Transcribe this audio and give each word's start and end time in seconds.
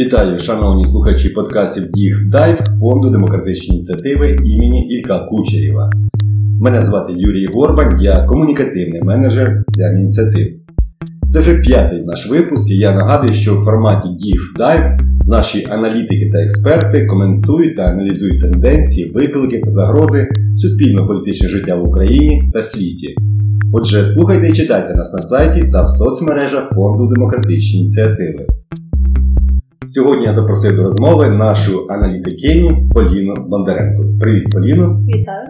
Вітаю, 0.00 0.38
шановні 0.38 0.84
слухачі 0.84 1.28
подкастів 1.28 1.92
Діг 1.92 2.24
Дайв 2.24 2.58
фонду 2.80 3.10
демократичні 3.10 3.74
ініціативи 3.74 4.30
імені 4.44 4.88
Ілька 4.88 5.18
Кучерєва. 5.18 5.90
Мене 6.60 6.80
звати 6.80 7.12
Юрій 7.16 7.46
Горбань, 7.54 8.00
я 8.00 8.24
комунікативний 8.24 9.02
менеджер 9.02 9.64
для 9.68 9.92
ініціатив. 9.92 10.46
Це 11.28 11.40
вже 11.40 11.54
п'ятий 11.54 12.04
наш 12.04 12.30
випуск, 12.30 12.70
і 12.70 12.76
я 12.76 12.94
нагадую, 12.94 13.32
що 13.32 13.60
в 13.60 13.64
форматі 13.64 14.08
Діг 14.20 14.40
Дайв 14.58 14.82
наші 15.26 15.66
аналітики 15.70 16.30
та 16.32 16.38
експерти 16.38 17.06
коментують 17.06 17.76
та 17.76 17.82
аналізують 17.82 18.40
тенденції, 18.40 19.10
виклики 19.10 19.60
та 19.60 19.70
загрози 19.70 20.28
суспільно-політичного 20.56 21.54
життя 21.54 21.76
в 21.76 21.88
Україні 21.88 22.50
та 22.54 22.62
світі. 22.62 23.14
Отже, 23.72 24.04
слухайте 24.04 24.48
і 24.48 24.52
читайте 24.52 24.94
нас 24.94 25.12
на 25.12 25.20
сайті 25.20 25.68
та 25.72 25.82
в 25.82 25.88
соцмережах 25.88 26.70
фонду 26.74 27.06
демократичні 27.14 27.80
ініціативи. 27.80 28.46
Сьогодні 29.94 30.24
я 30.24 30.32
запросив 30.32 30.76
до 30.76 30.82
розмови 30.82 31.30
нашу 31.30 31.86
аналітикиню 31.88 32.90
Поліну 32.94 33.34
Бондаренко. 33.48 34.04
Привіт, 34.20 34.44
Поліно! 34.52 35.00
Вітаю! 35.08 35.48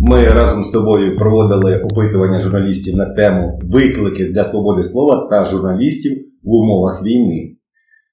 Ми 0.00 0.24
разом 0.24 0.64
з 0.64 0.70
тобою 0.70 1.16
проводили 1.16 1.76
опитування 1.78 2.40
журналістів 2.40 2.96
на 2.96 3.14
тему 3.14 3.60
виклики 3.62 4.24
для 4.24 4.44
свободи 4.44 4.82
слова 4.82 5.28
та 5.30 5.44
журналістів 5.44 6.12
в 6.42 6.52
умовах 6.52 7.02
війни. 7.02 7.56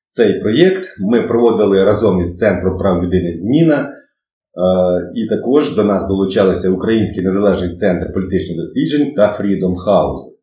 Цей 0.07 0.39
проєкт 0.39 0.83
ми 0.99 1.21
проводили 1.21 1.83
разом 1.83 2.21
із 2.21 2.37
Центром 2.37 2.77
прав 2.77 3.03
людини 3.03 3.33
Зміна. 3.33 3.77
Е, 3.77 3.91
і 5.15 5.27
також 5.27 5.75
до 5.75 5.83
нас 5.83 6.07
долучалися 6.07 6.69
Український 6.69 7.23
незалежний 7.23 7.73
центр 7.73 8.13
політичних 8.13 8.57
досліджень 8.57 9.13
та 9.15 9.21
Freedom 9.21 9.75
House. 9.87 10.40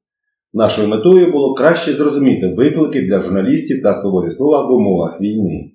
Нашою 0.53 0.89
метою 0.89 1.33
було 1.33 1.55
краще 1.55 1.93
зрозуміти 1.93 2.55
виклики 2.57 3.03
для 3.03 3.23
журналістів 3.23 3.83
та 3.83 3.95
свободи 3.95 4.31
слова 4.31 4.67
в 4.67 4.73
умовах 4.73 5.21
війни. 5.21 5.71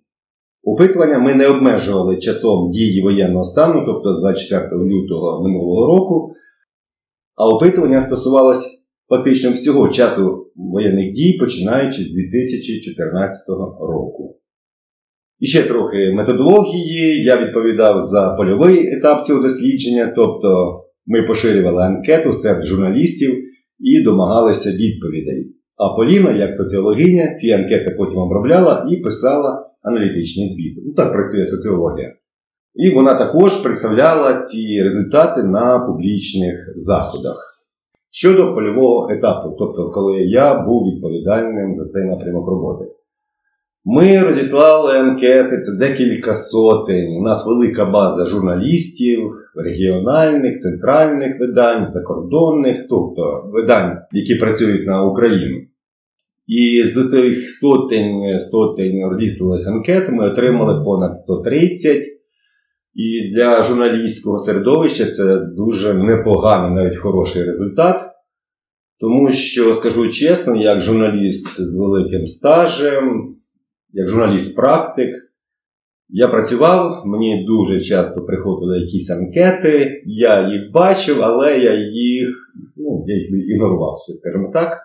Опитування 0.64 1.20
ми 1.20 1.36
не 1.36 1.48
обмежували 1.48 2.18
часом 2.18 2.72
дії 2.72 3.02
воєнного 3.02 3.44
стану, 3.44 3.84
тобто 3.86 4.14
з 4.14 4.22
24 4.22 4.84
лютого 4.86 5.44
минулого 5.44 5.88
року, 5.88 6.34
а 7.36 7.48
опитування 7.48 8.00
стосувалося 8.00 8.68
фактично 9.10 9.52
всього 9.52 9.90
часу 9.90 10.52
воєнних 10.56 11.12
дій, 11.12 11.38
починаючи 11.40 12.02
з 12.02 12.14
2014 12.14 13.50
року. 13.80 14.38
І 15.40 15.46
ще 15.46 15.64
трохи 15.64 16.14
методології. 16.16 17.24
Я 17.24 17.46
відповідав 17.46 18.00
за 18.00 18.36
польовий 18.38 18.88
етап 18.98 19.26
цього 19.26 19.42
дослідження, 19.42 20.14
тобто 20.16 20.80
ми 21.06 21.24
поширювали 21.24 21.84
анкету 21.84 22.34
серед 22.34 22.64
журналістів 22.64 23.53
і 23.80 24.04
домагалися 24.04 24.70
відповідей. 24.70 25.56
А 25.78 25.96
Поліна, 25.96 26.32
як 26.32 26.54
соціологиня, 26.54 27.34
ці 27.34 27.52
анкети 27.52 27.96
потім 27.98 28.18
обробляла 28.18 28.88
і 28.92 28.98
писала 28.98 29.70
аналітичні 29.82 30.48
звіти. 30.48 30.82
Ну, 30.86 30.94
так 30.94 31.14
працює 31.14 31.46
соціологія. 31.46 32.14
І 32.76 32.96
вона 32.96 33.14
також 33.14 33.54
представляла 33.54 34.38
ці 34.38 34.82
результати 34.84 35.44
на 35.44 35.80
публічних 35.80 36.72
заходах. 36.76 37.54
Щодо 38.12 38.54
польового 38.54 39.10
етапу, 39.12 39.56
тобто, 39.60 39.92
коли 39.92 40.22
я 40.22 40.64
був 40.64 40.84
відповідальним 40.84 41.78
за 41.78 41.84
цей 41.84 42.04
напрямок 42.04 42.48
роботи. 42.48 42.86
Ми 43.86 44.20
розіслали 44.20 44.98
анкети, 44.98 45.60
це 45.60 45.72
декілька 45.80 46.36
сотень. 46.36 47.18
У 47.20 47.22
нас 47.22 47.48
велика 47.48 47.86
база 47.86 48.26
журналістів, 48.26 49.32
регіональних, 49.56 50.60
центральних 50.60 51.40
видань, 51.40 51.88
закордонних, 51.88 52.78
тобто 52.90 53.50
видань, 53.54 53.98
які 54.12 54.36
працюють 54.36 54.88
на 54.88 55.04
Україну. 55.04 55.58
І 56.48 56.84
з 56.86 57.10
тих 57.10 57.52
сотень 57.52 58.40
сотень 58.40 59.08
розісланих 59.10 59.68
анкет 59.68 60.10
ми 60.10 60.32
отримали 60.32 60.86
понад 60.86 61.16
130. 61.16 62.04
І 62.94 63.34
для 63.36 63.64
журналістського 63.64 64.40
середовища 64.40 65.06
це 65.06 65.40
дуже 65.58 65.94
непоганий, 65.94 66.72
навіть 66.76 66.98
хороший 66.98 67.44
результат. 67.44 68.02
Тому 69.00 69.32
що, 69.32 69.74
скажу 69.74 70.10
чесно, 70.10 70.56
як 70.56 70.82
журналіст 70.82 71.66
з 71.66 71.80
великим 71.80 72.28
стажем 72.28 73.36
як 73.94 74.10
журналіст-практик. 74.10 75.10
Я 76.10 76.28
працював, 76.28 77.04
мені 77.06 77.46
дуже 77.48 77.80
часто 77.80 78.22
приходили 78.22 78.80
якісь 78.80 79.12
анкети, 79.12 80.04
я 80.06 80.50
їх 80.50 80.72
бачив, 80.74 81.18
але 81.22 81.60
я 81.60 81.74
їх 81.74 82.30
ну, 82.78 83.04
я 83.08 83.16
їх 83.16 83.30
ігнорував, 83.50 83.94
скажімо 83.98 84.50
так. 84.54 84.80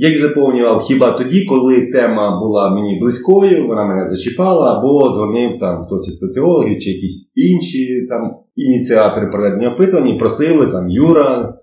Я 0.00 0.08
їх 0.08 0.20
заповнював 0.22 0.80
хіба 0.80 1.10
тоді, 1.10 1.44
коли 1.44 1.86
тема 1.86 2.40
була 2.40 2.74
мені 2.74 3.00
близькою, 3.00 3.66
вона 3.66 3.84
мене 3.84 4.06
зачіпала, 4.06 4.78
або 4.78 5.12
дзвонив 5.12 5.58
там 5.60 5.84
хтось 5.84 6.08
із 6.08 6.18
соціологів 6.18 6.78
чи 6.78 6.90
якісь 6.90 7.30
інші 7.34 8.06
там 8.08 8.36
ініціатори 8.56 9.26
проведення 9.26 9.74
опитувань 9.74 10.08
і 10.08 10.18
просили 10.18 10.66
там 10.66 10.88
Юра, 10.88 11.54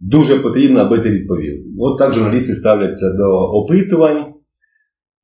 дуже 0.00 0.38
потрібно, 0.38 0.80
аби 0.80 0.98
ти 0.98 1.10
відповів. 1.10 1.64
От 1.78 1.98
так 1.98 2.12
журналісти 2.12 2.54
ставляться 2.54 3.12
до 3.12 3.28
опитувань. 3.30 4.39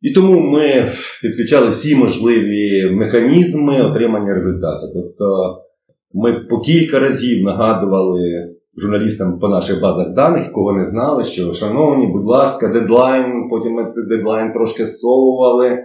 І 0.01 0.13
тому 0.13 0.41
ми 0.41 0.89
підключали 1.23 1.71
всі 1.71 1.97
можливі 1.97 2.91
механізми 2.91 3.83
отримання 3.83 4.35
результату. 4.35 4.87
Тобто 4.95 5.57
ми 6.15 6.47
по 6.51 6.61
кілька 6.61 6.99
разів 6.99 7.45
нагадували 7.45 8.21
журналістам 8.77 9.39
по 9.39 9.49
наших 9.49 9.81
базах 9.81 10.15
даних, 10.15 10.53
кого 10.53 10.73
не 10.73 10.85
знали, 10.85 11.25
що, 11.25 11.53
шановні, 11.53 12.07
будь 12.07 12.27
ласка, 12.27 12.73
дедлайн, 12.73 13.49
потім 13.51 13.73
ми 13.73 13.93
дедлайн 14.09 14.53
трошки 14.53 14.85
зсовували, 14.85 15.69
е, 15.69 15.83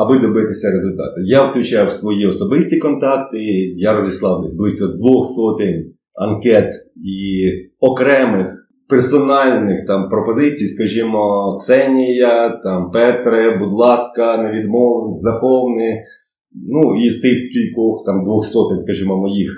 аби 0.00 0.18
добитися 0.18 0.72
результату. 0.72 1.20
Я 1.20 1.50
включав 1.50 1.92
свої 1.92 2.26
особисті 2.26 2.78
контакти, 2.78 3.38
я 3.76 3.94
розіслав 3.96 4.42
десь 4.42 4.58
близько 4.58 4.86
двох 4.86 5.26
сотень 5.26 5.92
анкет 6.14 6.72
і 7.04 7.48
окремих 7.80 8.67
персональних 8.88 9.86
там 9.86 10.08
пропозицій, 10.08 10.68
скажімо, 10.68 11.56
Ксенія, 11.58 12.48
там 12.48 12.90
Петре, 12.90 13.56
будь 13.56 13.72
ласка, 13.72 14.36
не 14.36 14.60
відмов, 14.60 15.16
заповни. 15.16 16.04
Ну, 16.52 17.04
і 17.04 17.10
з 17.10 17.20
тих 17.20 17.48
кількох 17.52 18.04
там 18.06 18.24
двох 18.24 18.46
сотень, 18.46 18.78
скажімо, 18.78 19.16
моїх 19.16 19.50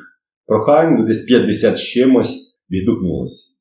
прохань, 0.46 0.96
ну, 0.98 1.04
десь 1.04 1.20
50 1.20 1.76
з 1.76 1.82
чимось 1.82 2.60
відгукнулося. 2.70 3.60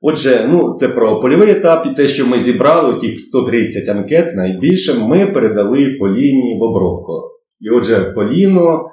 Отже, 0.00 0.46
ну, 0.50 0.74
це 0.74 0.88
про 0.88 1.20
польовий 1.20 1.50
етап 1.50 1.86
і 1.86 1.96
те, 1.96 2.08
що 2.08 2.26
ми 2.26 2.40
зібрали, 2.40 3.00
тих 3.00 3.20
130 3.20 3.88
анкет 3.88 4.34
найбільше, 4.34 4.94
ми 4.94 5.26
передали 5.26 5.96
Поліні 6.00 6.58
в 6.60 6.62
обробку. 6.62 7.12
І 7.60 7.70
отже, 7.70 8.12
Поліно 8.14 8.87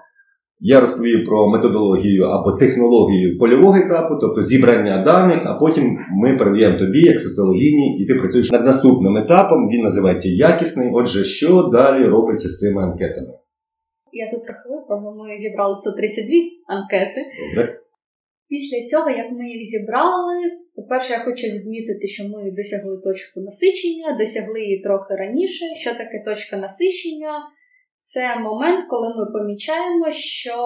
я 0.73 0.79
розповів 0.79 1.25
про 1.25 1.49
методологію 1.49 2.23
або 2.23 2.51
технологію 2.51 3.37
польового 3.37 3.77
етапу, 3.77 4.13
тобто 4.21 4.41
зібрання 4.41 5.03
даних, 5.03 5.41
а 5.45 5.53
потім 5.53 5.85
ми 6.21 6.37
передаємо 6.37 6.79
тобі, 6.79 7.01
як 7.11 7.19
соціологіні, 7.19 7.87
і 7.99 8.05
ти 8.07 8.13
працюєш 8.15 8.51
над 8.51 8.65
наступним 8.65 9.17
етапом, 9.17 9.69
він 9.69 9.81
називається 9.81 10.29
якісний. 10.29 10.89
Отже, 10.93 11.23
що 11.23 11.69
далі 11.77 12.05
робиться 12.05 12.49
з 12.49 12.59
цими 12.59 12.83
анкетами? 12.83 13.33
Я 14.11 14.25
тут 14.31 14.41
трохи 14.45 14.65
виправлю, 14.69 15.09
ми 15.19 15.37
зібрали 15.37 15.75
132 15.75 16.75
анкети. 16.75 17.21
Добре. 17.55 17.79
Після 18.49 18.79
цього, 18.89 19.09
як 19.09 19.27
ми 19.31 19.43
їх 19.55 19.63
зібрали, 19.73 20.35
по-перше, 20.75 21.13
я 21.13 21.19
хочу 21.19 21.45
відмітити, 21.47 22.07
що 22.07 22.23
ми 22.23 22.39
досягли 22.57 22.95
точку 23.07 23.37
насичення, 23.47 24.17
досягли 24.19 24.59
її 24.61 24.77
трохи 24.85 25.11
раніше. 25.21 25.65
Що 25.83 25.91
таке 25.91 26.17
точка 26.25 26.57
насичення? 26.57 27.33
Це 28.11 28.39
момент, 28.39 28.85
коли 28.89 29.07
ми 29.17 29.25
помічаємо, 29.33 30.11
що 30.11 30.57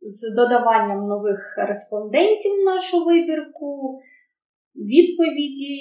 з 0.00 0.36
додаванням 0.36 1.08
нових 1.08 1.40
респондентів 1.68 2.52
в 2.52 2.64
нашу 2.64 3.04
вибірку 3.04 3.98
відповіді, 4.76 5.76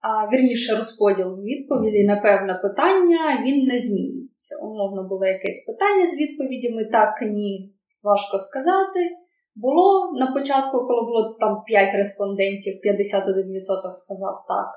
а 0.00 0.10
вірніше 0.30 0.76
розподіл 0.76 1.28
відповідей 1.50 2.06
на 2.06 2.16
певне 2.16 2.54
питання 2.54 3.44
він 3.44 3.66
не 3.66 3.78
змінюється. 3.78 4.54
Умовно 4.66 5.08
було 5.08 5.26
якесь 5.26 5.64
питання 5.68 6.06
з 6.06 6.20
відповідями, 6.20 6.84
так 6.84 7.14
ні, 7.22 7.74
важко 8.02 8.38
сказати. 8.38 9.00
Було 9.54 10.12
на 10.20 10.26
початку, 10.34 10.76
коли 10.86 11.02
було 11.08 11.36
там 11.40 11.62
5 11.66 11.94
респондентів, 11.94 12.74
51% 12.84 13.94
сказав 13.94 14.34
так, 14.48 14.68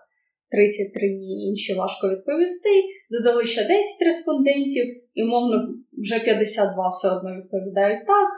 33 0.53 1.09
ні, 1.21 1.49
інші 1.49 1.73
важко 1.73 2.09
відповісти. 2.09 2.69
Додали 3.11 3.45
ще 3.45 3.61
10 3.61 3.83
респондентів, 4.05 4.85
і, 5.13 5.23
мовно, 5.23 5.55
вже 6.03 6.19
52 6.19 6.89
все 6.89 7.07
одно 7.15 7.29
відповідають 7.37 8.07
так, 8.07 8.29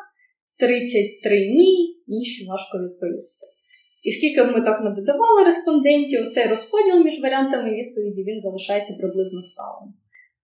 33 0.59 1.39
ні, 1.39 1.73
інші 2.07 2.45
важко 2.45 2.77
відповісти. 2.77 3.45
І 4.03 4.11
скільки 4.11 4.43
б 4.43 4.47
ми 4.55 4.61
так 4.61 4.81
не 4.83 4.89
додавали 4.89 5.43
респондентів, 5.45 6.27
цей 6.27 6.47
розподіл 6.47 7.03
між 7.03 7.21
варіантами 7.21 7.69
відповіді 7.69 8.23
він 8.23 8.39
залишається 8.39 8.93
приблизно 8.99 9.43
сталим. 9.43 9.93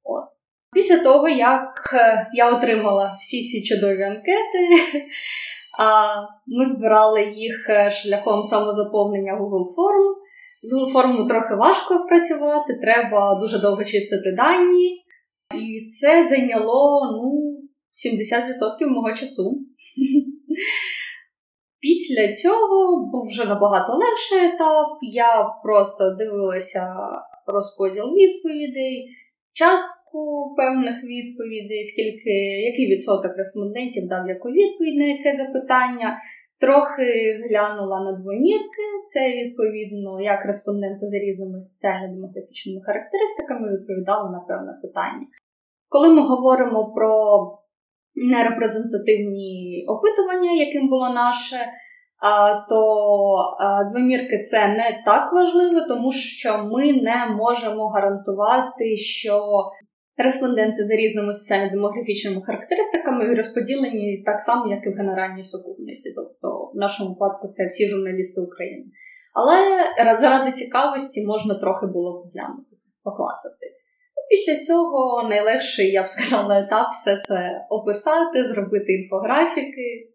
От. 0.04 0.26
Після 0.74 1.00
того, 1.04 1.30
як 1.30 1.94
е, 1.94 2.28
я 2.34 2.58
отримала 2.58 3.18
всі 3.22 3.42
ці 3.44 3.64
чудові 3.64 4.04
анкети, 4.04 4.64
ми 6.48 6.66
збирали 6.66 7.24
їх 7.24 7.70
е, 7.70 7.92
шляхом 7.92 8.44
самозаповнення 8.44 9.34
Google 9.34 9.68
Form. 9.76 10.21
З 10.62 10.94
форму 10.94 11.28
трохи 11.28 11.56
важко 11.56 12.06
працювати, 12.10 12.80
треба 12.82 13.40
дуже 13.42 13.60
довго 13.60 13.84
чистити 13.84 14.32
дані. 14.32 14.88
І 15.56 15.86
це 15.86 16.24
зайняло 16.24 17.02
ну, 17.12 17.58
70% 17.92 18.88
мого 18.88 19.14
часу. 19.14 19.44
Після 21.80 22.34
цього 22.34 23.10
був 23.12 23.28
вже 23.28 23.46
набагато 23.46 23.94
легший 23.94 24.54
етап. 24.54 24.88
Я 25.02 25.50
просто 25.64 26.16
дивилася 26.20 26.96
розподіл 27.46 28.06
відповідей, 28.06 29.10
частку 29.54 30.22
певних 30.58 31.04
відповідей, 31.04 31.84
скільки, 31.84 32.36
який 32.70 32.92
відсоток 32.92 33.38
респондентів 33.38 34.08
дав 34.08 34.28
яку 34.28 34.50
відповідь 34.50 35.00
на 35.00 35.06
яке 35.06 35.34
запитання. 35.34 36.18
Трохи 36.62 37.10
глянула 37.50 38.00
на 38.00 38.12
двомірки, 38.20 38.86
це 39.06 39.30
відповідно, 39.30 40.22
як 40.22 40.46
респонденти 40.46 41.06
за 41.06 41.18
різними 41.18 41.62
соціально-демографічними 41.62 42.82
характеристиками 42.86 43.66
відповідали 43.72 44.30
на 44.30 44.40
певне 44.40 44.74
питання. 44.82 45.26
Коли 45.90 46.10
ми 46.10 46.22
говоримо 46.22 46.92
про 46.96 47.12
нерепрезентативні 48.16 49.86
опитування, 49.88 50.52
яким 50.52 50.90
було 50.90 51.10
наше, 51.10 51.58
то 52.70 52.80
двомірки 53.92 54.38
це 54.40 54.68
не 54.68 55.04
так 55.06 55.34
важливо, 55.34 55.82
тому 55.88 56.12
що 56.12 56.58
ми 56.58 56.94
не 56.94 57.26
можемо 57.26 57.88
гарантувати, 57.88 58.98
що 58.98 59.42
респонденти 60.24 60.84
за 60.84 60.96
різними 60.96 61.34
соціально-демографічними 61.34 62.42
характеристиками 62.42 63.36
розподілені 63.36 64.24
так 64.26 64.42
само, 64.42 64.72
як 64.72 64.86
і 64.86 64.90
в 64.90 64.94
генеральній 64.94 65.44
сукупності. 65.44 66.14
Тобто, 66.16 66.72
в 66.74 66.78
нашому 66.78 67.10
випадку 67.10 67.48
це 67.48 67.66
всі 67.66 67.88
журналісти 67.90 68.42
України. 68.42 68.86
Але 69.34 69.58
заради 70.16 70.52
цікавості 70.52 71.28
можна 71.28 71.56
трохи 71.56 71.86
було 71.86 72.22
поглянути, 72.22 72.76
поклацати. 73.04 73.66
Після 74.30 74.56
цього 74.66 75.28
найлегший, 75.30 75.92
я 75.92 76.04
б 76.04 76.08
сказала, 76.08 76.60
етап 76.66 76.88
все 76.92 77.18
це 77.18 77.66
описати, 77.70 78.44
зробити 78.44 78.94
інфографіки, 78.94 80.10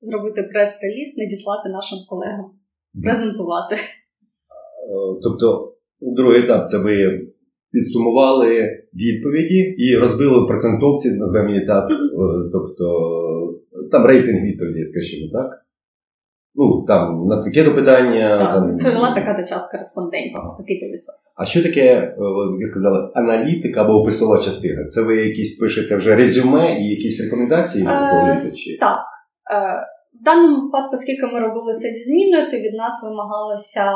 зробити 0.00 0.42
прес-реліз, 0.42 1.18
надіслати 1.18 1.68
нашим 1.68 1.98
колегам, 2.08 2.50
презентувати. 3.02 3.74
Е, 3.74 3.80
тобто, 5.22 5.74
другий 6.00 6.44
етап 6.44 6.68
це 6.68 6.78
ви 6.78 7.20
підсумували 7.72 8.48
відповіді 8.94 9.58
і 9.78 9.96
розбили 9.96 10.44
в 10.44 10.46
процентовці, 10.46 11.10
назвемо 11.10 11.48
її 11.48 11.66
так, 11.66 11.90
mm-hmm. 11.90 12.50
тобто 12.52 12.84
там 13.92 14.06
рейтинг 14.06 14.42
відповіді, 14.42 14.84
скажімо 14.84 15.30
так. 15.32 15.64
Ну, 16.54 16.84
там 16.88 17.26
на 17.26 17.42
таке 17.42 17.64
до 17.64 17.74
питання. 17.74 18.38
Так, 18.38 18.54
там... 18.54 18.76
Відповіла 18.76 19.14
така 19.14 19.46
частка 19.46 19.78
респондентів, 19.78 20.40
ага. 20.40 20.56
такий 20.58 20.76
відсоток. 20.76 21.32
А 21.36 21.44
що 21.44 21.62
таке, 21.62 21.84
е, 21.84 22.14
ви 22.58 22.66
сказали, 22.66 23.10
аналітика 23.14 23.82
або 23.82 23.92
описова 23.92 24.38
частина? 24.38 24.84
Це 24.84 25.02
ви 25.02 25.16
якісь 25.16 25.58
пишете 25.60 25.96
вже 25.96 26.16
резюме 26.16 26.80
і 26.80 26.88
якісь 26.88 27.24
рекомендації 27.24 27.84
висловлюєте? 27.84 28.50
Чи? 28.50 28.78
Так. 28.80 28.98
Е, 29.52 29.86
в 30.20 30.24
даному 30.24 30.64
випадку, 30.64 30.90
оскільки 30.92 31.26
ми 31.26 31.40
робили 31.40 31.72
це 31.74 31.88
зі 31.88 32.02
зміною, 32.02 32.50
то 32.50 32.56
від 32.56 32.74
нас 32.74 33.04
вимагалося 33.04 33.92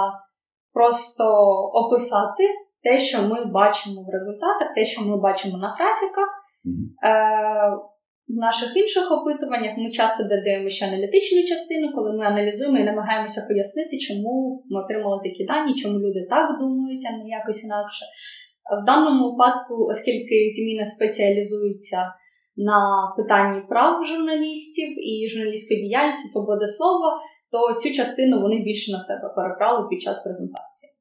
просто 0.73 1.25
описати 1.73 2.45
те, 2.83 2.99
що 2.99 3.23
ми 3.23 3.45
бачимо 3.45 4.03
в 4.03 4.11
результатах, 4.13 4.75
те, 4.75 4.85
що 4.85 5.03
ми 5.03 5.21
бачимо 5.21 5.59
на 5.59 5.69
графіках. 5.69 6.29
Mm-hmm. 6.65 7.93
В 8.29 8.37
наших 8.47 8.77
інших 8.77 9.13
опитуваннях 9.13 9.75
ми 9.79 9.91
часто 9.91 10.23
додаємо 10.23 10.69
ще 10.69 10.87
аналітичну 10.87 11.45
частину, 11.53 11.93
коли 11.95 12.13
ми 12.17 12.25
аналізуємо 12.25 12.79
і 12.79 12.85
намагаємося 12.85 13.47
пояснити, 13.49 13.99
чому 13.99 14.65
ми 14.71 14.85
отримали 14.85 15.21
такі 15.25 15.45
дані, 15.45 15.75
чому 15.75 15.99
люди 15.99 16.27
так 16.31 16.59
думають, 16.61 17.05
а 17.09 17.17
не 17.17 17.25
якось 17.29 17.65
інакше. 17.65 18.05
В 18.83 18.85
даному 18.87 19.31
випадку, 19.31 19.75
оскільки 19.91 20.37
зміни 20.57 20.87
спеціалізуються 20.87 22.13
на 22.57 22.81
питанні 23.17 23.61
прав 23.69 24.05
журналістів 24.05 24.91
і 25.11 25.29
журналістської 25.29 25.81
діяльності, 25.81 26.29
свободи 26.29 26.67
слова, 26.67 27.21
то 27.53 27.59
цю 27.81 27.93
частину 27.93 28.41
вони 28.41 28.57
більше 28.63 28.93
на 28.93 29.01
себе 29.01 29.33
перебрали 29.37 29.89
під 29.89 30.03
час 30.03 30.25
презентації. 30.25 30.93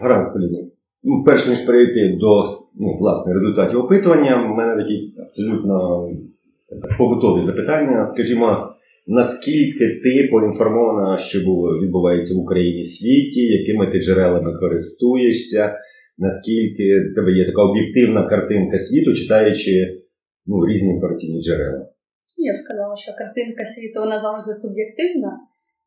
Гаразд, 0.00 0.34
Поліна. 0.34 0.58
Ну, 1.02 1.24
перш 1.26 1.48
ніж 1.48 1.60
перейти 1.60 2.16
до 2.20 2.44
ну, 2.80 2.98
власне, 3.00 3.34
результатів 3.34 3.78
опитування, 3.78 4.52
в 4.52 4.56
мене 4.56 4.82
такі 4.82 5.14
абсолютно 5.18 6.08
побутові 6.98 7.42
запитання. 7.42 8.04
Скажімо, 8.04 8.74
наскільки 9.06 9.86
ти 10.04 10.28
поінформована, 10.32 11.16
що 11.18 11.38
відбувається 11.82 12.34
в 12.34 12.38
Україні 12.38 12.84
світі, 12.84 13.40
якими 13.40 13.92
ти 13.92 14.00
джерелами 14.02 14.58
користуєшся, 14.58 15.78
наскільки 16.18 16.84
в 17.00 17.14
тебе 17.14 17.32
є 17.32 17.46
така 17.46 17.62
об'єктивна 17.62 18.28
картинка 18.28 18.78
світу, 18.78 19.14
читаючи 19.14 19.72
ну, 20.46 20.66
різні 20.66 20.90
інформаційні 20.94 21.42
джерела? 21.42 21.88
Я 22.38 22.52
б 22.52 22.56
сказала, 22.56 22.96
що 22.96 23.12
картинка 23.18 23.64
світу 23.64 24.00
вона 24.00 24.18
завжди 24.18 24.52
суб'єктивна 24.54 25.30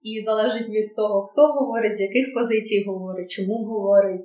і 0.06 0.20
залежить 0.20 0.70
від 0.70 0.96
того, 0.96 1.28
хто 1.28 1.42
говорить, 1.48 1.96
з 1.96 2.02
яких 2.02 2.34
позицій 2.34 2.84
говорить, 2.88 3.32
чому 3.32 3.66
говорить. 3.66 4.22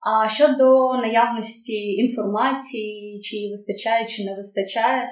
А 0.00 0.28
щодо 0.28 0.96
наявності 0.96 1.92
інформації, 1.94 3.20
чи 3.20 3.36
її 3.36 3.50
вистачає, 3.50 4.06
чи 4.06 4.24
не 4.24 4.34
вистачає, 4.34 5.08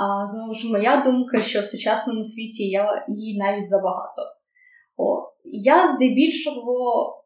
а, 0.00 0.26
знову 0.26 0.54
ж 0.54 0.70
моя 0.70 1.02
думка, 1.06 1.42
що 1.42 1.60
в 1.60 1.66
сучасному 1.66 2.24
світі 2.24 2.68
я, 2.68 3.04
її 3.08 3.38
навіть 3.38 3.68
забагато. 3.68 4.22
О, 4.96 5.32
Я 5.44 5.86
здебільшого, 5.86 6.74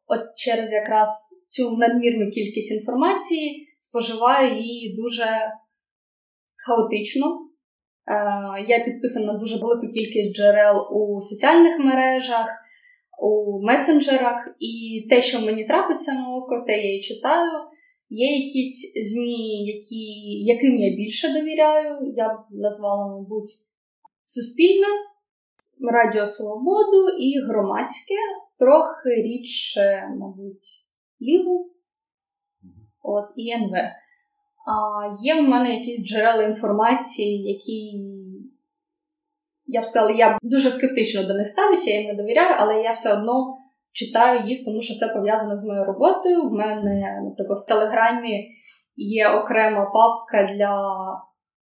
от 0.06 0.20
через 0.36 0.72
якраз 0.72 1.08
цю 1.44 1.76
надмірну 1.76 2.30
кількість 2.30 2.72
інформації, 2.72 3.68
споживаю 3.78 4.56
її 4.56 4.96
дуже 4.96 5.52
хаотично. 6.66 7.47
Е, 8.10 8.64
Я 8.68 8.84
підписана 8.84 9.32
на 9.32 9.38
дуже 9.38 9.58
велику 9.58 9.92
кількість 9.92 10.36
джерел 10.36 10.76
у 10.92 11.20
соціальних 11.20 11.78
мережах 11.78 12.48
у 13.18 13.60
месенджерах, 13.62 14.48
і 14.58 15.06
те, 15.10 15.20
що 15.20 15.40
мені 15.40 15.64
трапиться 15.64 16.12
на 16.12 16.34
око, 16.34 16.64
те 16.66 16.78
я 16.78 16.98
і 16.98 17.00
читаю. 17.00 17.50
Є 18.10 18.38
якісь 18.38 18.92
ЗМІ, 19.02 19.66
які, 19.66 20.04
яким 20.44 20.76
я 20.76 20.96
більше 20.96 21.32
довіряю, 21.32 22.12
я 22.16 22.28
б 22.28 22.38
назвала, 22.50 23.06
мабуть, 23.06 23.50
суспільне, 24.24 24.86
Радіо 25.80 26.26
Свободу 26.26 27.08
і 27.18 27.40
громадське, 27.48 28.14
трохи 28.58 29.22
рідше, 29.22 30.08
мабуть, 30.16 30.86
ліву 31.22 31.70
от, 33.02 33.24
і 33.36 33.50
НВ. 33.50 33.72
Є 35.22 35.34
в 35.34 35.48
мене 35.48 35.74
якісь 35.74 36.08
джерела 36.08 36.42
інформації, 36.42 37.42
які 37.42 37.92
я 39.66 39.80
б 39.80 39.84
сказала, 39.84 40.10
я 40.10 40.38
дуже 40.42 40.70
скептично 40.70 41.28
до 41.28 41.34
них 41.34 41.48
ставлюся, 41.48 41.90
я 41.90 42.00
їм 42.00 42.08
не 42.08 42.22
довіряю, 42.22 42.56
але 42.58 42.82
я 42.82 42.92
все 42.92 43.18
одно 43.18 43.56
читаю 43.92 44.48
їх, 44.48 44.64
тому 44.64 44.80
що 44.80 44.94
це 44.94 45.14
пов'язано 45.14 45.56
з 45.56 45.66
моєю 45.66 45.84
роботою. 45.84 46.48
В 46.48 46.52
мене, 46.52 47.20
наприклад, 47.24 47.58
в 47.64 47.68
Телеграмі 47.68 48.48
є 48.96 49.28
окрема 49.28 49.84
папка 49.84 50.54
для 50.54 50.94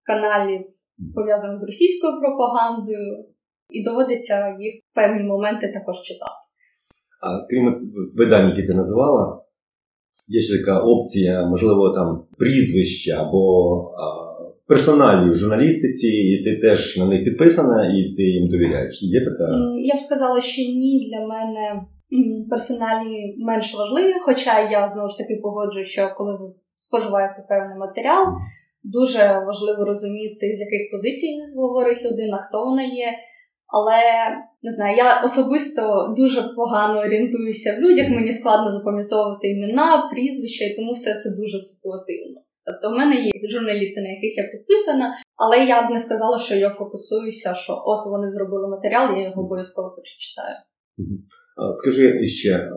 каналів, 0.04 0.66
пов'язаних 1.16 1.58
з 1.58 1.66
російською 1.66 2.22
пропагандою, 2.22 3.26
і 3.70 3.84
доводиться 3.84 4.58
їх 4.60 4.74
в 4.92 4.96
певні 4.96 5.24
моменти 5.24 5.72
також 5.74 6.02
читати. 6.02 6.32
А 7.22 7.48
крім 7.50 7.94
видань, 8.16 8.50
які 8.50 8.68
ти 8.68 8.74
називала, 8.74 9.43
є 10.28 10.42
ще 10.42 10.58
така 10.58 10.80
опція, 10.80 11.46
можливо, 11.46 11.90
там 11.90 12.24
прізвища 12.38 13.22
або 13.22 13.92
персоналі 14.68 15.32
в 15.32 15.36
журналістиці, 15.36 16.08
і 16.08 16.44
ти 16.44 16.68
теж 16.68 16.98
на 16.98 17.06
них 17.06 17.24
підписана, 17.24 17.86
і 17.86 18.16
ти 18.18 18.24
їм 18.24 18.50
довіряєш. 18.50 19.04
Є 19.04 19.26
така? 19.26 19.48
Я 19.78 19.96
б 19.96 20.00
сказала, 20.00 20.42
що 20.42 20.62
ні, 20.62 21.10
для 21.12 21.28
мене 21.28 21.82
персоналі 22.50 23.36
менш 23.38 23.76
важливі, 23.76 24.14
хоча 24.22 24.70
я 24.72 24.88
знову 24.88 25.10
ж 25.10 25.18
таки 25.18 25.40
погоджую, 25.44 25.86
що 25.86 26.10
коли 26.18 26.32
ви 26.32 26.54
споживаєте 26.76 27.46
певний 27.50 27.78
матеріал, 27.78 28.26
дуже 28.84 29.44
важливо 29.48 29.86
розуміти, 29.86 30.54
з 30.54 30.60
яких 30.66 30.92
позицій 30.92 31.34
говорить 31.56 32.04
людина, 32.06 32.38
хто 32.38 32.66
вона 32.66 32.84
є. 32.84 33.08
Але 33.76 34.02
не 34.64 34.72
знаю, 34.72 34.98
я 34.98 35.24
особисто 35.24 35.82
дуже 36.18 36.42
погано 36.56 37.00
орієнтуюся 37.00 37.76
в 37.78 37.82
людях, 37.82 38.10
мені 38.10 38.32
складно 38.32 38.72
запам'ятовувати 38.72 39.48
імена, 39.48 40.10
прізвища, 40.14 40.66
і 40.66 40.76
тому 40.76 40.92
все 40.92 41.14
це 41.14 41.30
дуже 41.42 41.60
ситуативно. 41.60 42.42
Тобто, 42.66 42.96
в 42.96 42.98
мене 43.00 43.16
є 43.16 43.32
журналісти, 43.50 44.02
на 44.02 44.10
яких 44.10 44.38
я 44.38 44.44
підписана, 44.44 45.14
але 45.36 45.66
я 45.66 45.88
б 45.88 45.92
не 45.92 46.00
сказала, 46.00 46.38
що 46.38 46.56
я 46.56 46.70
фокусуюся, 46.70 47.54
що 47.54 47.74
от 47.86 48.12
вони 48.12 48.30
зробили 48.30 48.68
матеріал, 48.68 49.18
я 49.18 49.24
його 49.24 49.42
обов'язково 49.42 49.90
прочитаю. 49.90 50.56
Скажи 51.72 52.26
ще, 52.26 52.70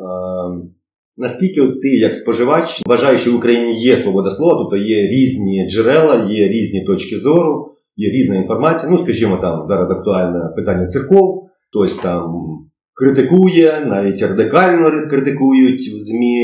наскільки 1.17 1.61
ти, 1.61 1.89
як 1.89 2.17
споживач, 2.17 2.83
вважаєш, 2.87 3.21
що 3.21 3.33
в 3.33 3.37
Україні 3.37 3.81
є 3.81 3.97
свобода 3.97 4.31
слова, 4.31 4.55
тобто 4.59 4.77
є 4.77 5.09
різні 5.09 5.69
джерела, 5.69 6.27
є 6.31 6.49
різні 6.49 6.85
точки 6.85 7.17
зору, 7.17 7.76
є 7.97 8.11
різна 8.13 8.37
інформація. 8.37 8.93
Ну, 8.93 8.99
скажімо, 8.99 9.37
там 9.37 9.67
зараз 9.67 9.91
актуальне 9.91 10.41
питання 10.57 10.87
церков, 10.87 11.49
хтось 11.69 11.97
там 11.97 12.23
критикує, 12.95 13.87
навіть 13.87 14.23
радикально 14.23 15.09
критикують 15.11 15.81
в 15.95 15.99
ЗМІ, 15.99 16.37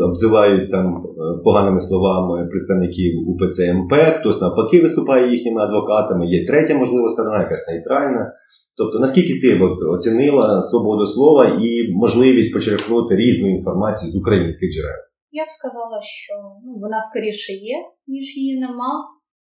обзивають 0.00 0.70
там 0.70 0.86
е, 0.86 1.00
поганими 1.44 1.80
словами 1.80 2.46
представників 2.46 3.12
УПЦ 3.28 3.74
МП, 3.74 3.92
хтось 4.18 4.40
навпаки 4.40 4.80
виступає 4.82 5.30
їхніми 5.30 5.60
адвокатами, 5.62 6.26
є 6.26 6.46
третя, 6.46 6.74
можливо, 6.74 7.08
сторона, 7.08 7.38
якась 7.42 7.68
нейтральна. 7.68 8.32
Тобто, 8.76 8.98
наскільки 8.98 9.34
ти 9.40 9.60
оцінила 9.96 10.62
свободу 10.62 11.06
слова 11.06 11.44
і 11.60 11.92
можливість 11.94 12.54
почерпнути 12.54 13.16
різну 13.16 13.48
інформацію 13.50 14.10
з 14.10 14.16
українських 14.16 14.68
джерел? 14.72 15.02
Я 15.30 15.44
б 15.44 15.50
сказала, 15.50 15.98
що 16.00 16.34
ну, 16.64 16.72
вона 16.84 17.00
скоріше 17.00 17.52
є, 17.52 17.76
ніж 18.06 18.36
її 18.36 18.60
нема. 18.60 18.92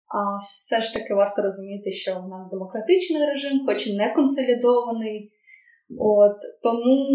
А 0.08 0.38
все 0.38 0.82
ж 0.82 0.94
таки 0.94 1.14
варто 1.14 1.42
розуміти, 1.42 1.92
що 1.92 2.12
в 2.12 2.28
нас 2.28 2.50
демократичний 2.52 3.26
режим, 3.26 3.66
хоч 3.66 3.88
і 3.88 3.98
не 3.98 4.14
консолідований. 4.14 5.32
От 6.00 6.38
Тому 6.64 7.06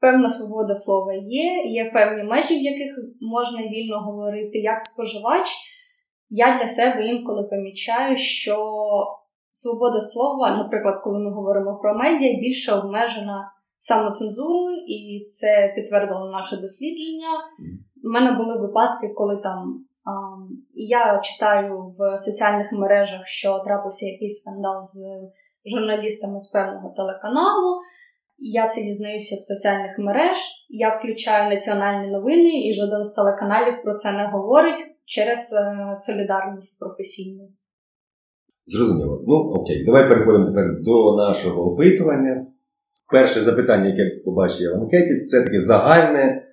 певна 0.00 0.28
свобода 0.28 0.74
слова 0.74 1.12
є, 1.14 1.62
є 1.64 1.90
певні 1.90 2.22
межі, 2.22 2.54
в 2.58 2.62
яких 2.62 2.98
можна 3.20 3.58
вільно 3.58 4.00
говорити. 4.00 4.58
Як 4.58 4.80
споживач, 4.80 5.46
я 6.28 6.58
для 6.58 6.68
себе 6.68 7.06
інколи 7.06 7.42
помічаю, 7.42 8.16
що 8.16 8.56
свобода 9.50 10.00
слова, 10.00 10.56
наприклад, 10.56 11.00
коли 11.04 11.18
ми 11.18 11.30
говоримо 11.30 11.78
про 11.82 11.94
медіа, 11.94 12.40
більше 12.40 12.72
обмежена 12.72 13.52
самоцензурою, 13.78 14.76
і 14.86 15.24
це 15.24 15.72
підтвердило 15.76 16.30
наше 16.30 16.56
дослідження. 16.56 17.28
У 18.04 18.08
мене 18.08 18.32
були 18.32 18.60
випадки, 18.60 19.08
коли 19.16 19.36
там. 19.36 19.86
Я 20.74 21.20
читаю 21.20 21.94
в 21.98 22.18
соціальних 22.18 22.72
мережах, 22.72 23.26
що 23.26 23.58
трапився 23.58 24.06
якийсь 24.06 24.40
скандал 24.40 24.82
з 24.82 25.08
журналістами 25.64 26.40
з 26.40 26.50
певного 26.50 26.94
телеканалу. 26.96 27.80
Я 28.38 28.66
це 28.66 28.82
дізнаюся 28.82 29.36
з 29.36 29.46
соціальних 29.46 29.98
мереж. 29.98 30.36
Я 30.68 30.88
включаю 30.88 31.50
національні 31.50 32.12
новини, 32.12 32.68
і 32.68 32.72
жоден 32.72 33.04
з 33.04 33.14
телеканалів 33.14 33.82
про 33.82 33.92
це 33.92 34.12
не 34.12 34.26
говорить 34.26 34.84
через 35.04 35.52
е, 35.52 35.94
солідарність 35.94 36.80
професійну. 36.80 37.48
Зрозуміло. 38.66 39.24
Ну 39.26 39.34
окей, 39.34 39.84
давай 39.84 40.08
переходимо 40.08 40.46
тепер 40.46 40.64
до 40.82 41.16
нашого 41.16 41.72
опитування. 41.72 42.46
Перше 43.12 43.40
запитання, 43.40 43.88
яке 43.88 44.22
побачив 44.24 44.72
в 44.72 44.74
анкеті, 44.74 45.20
це 45.20 45.42
таке 45.42 45.58
загальне 45.58 46.45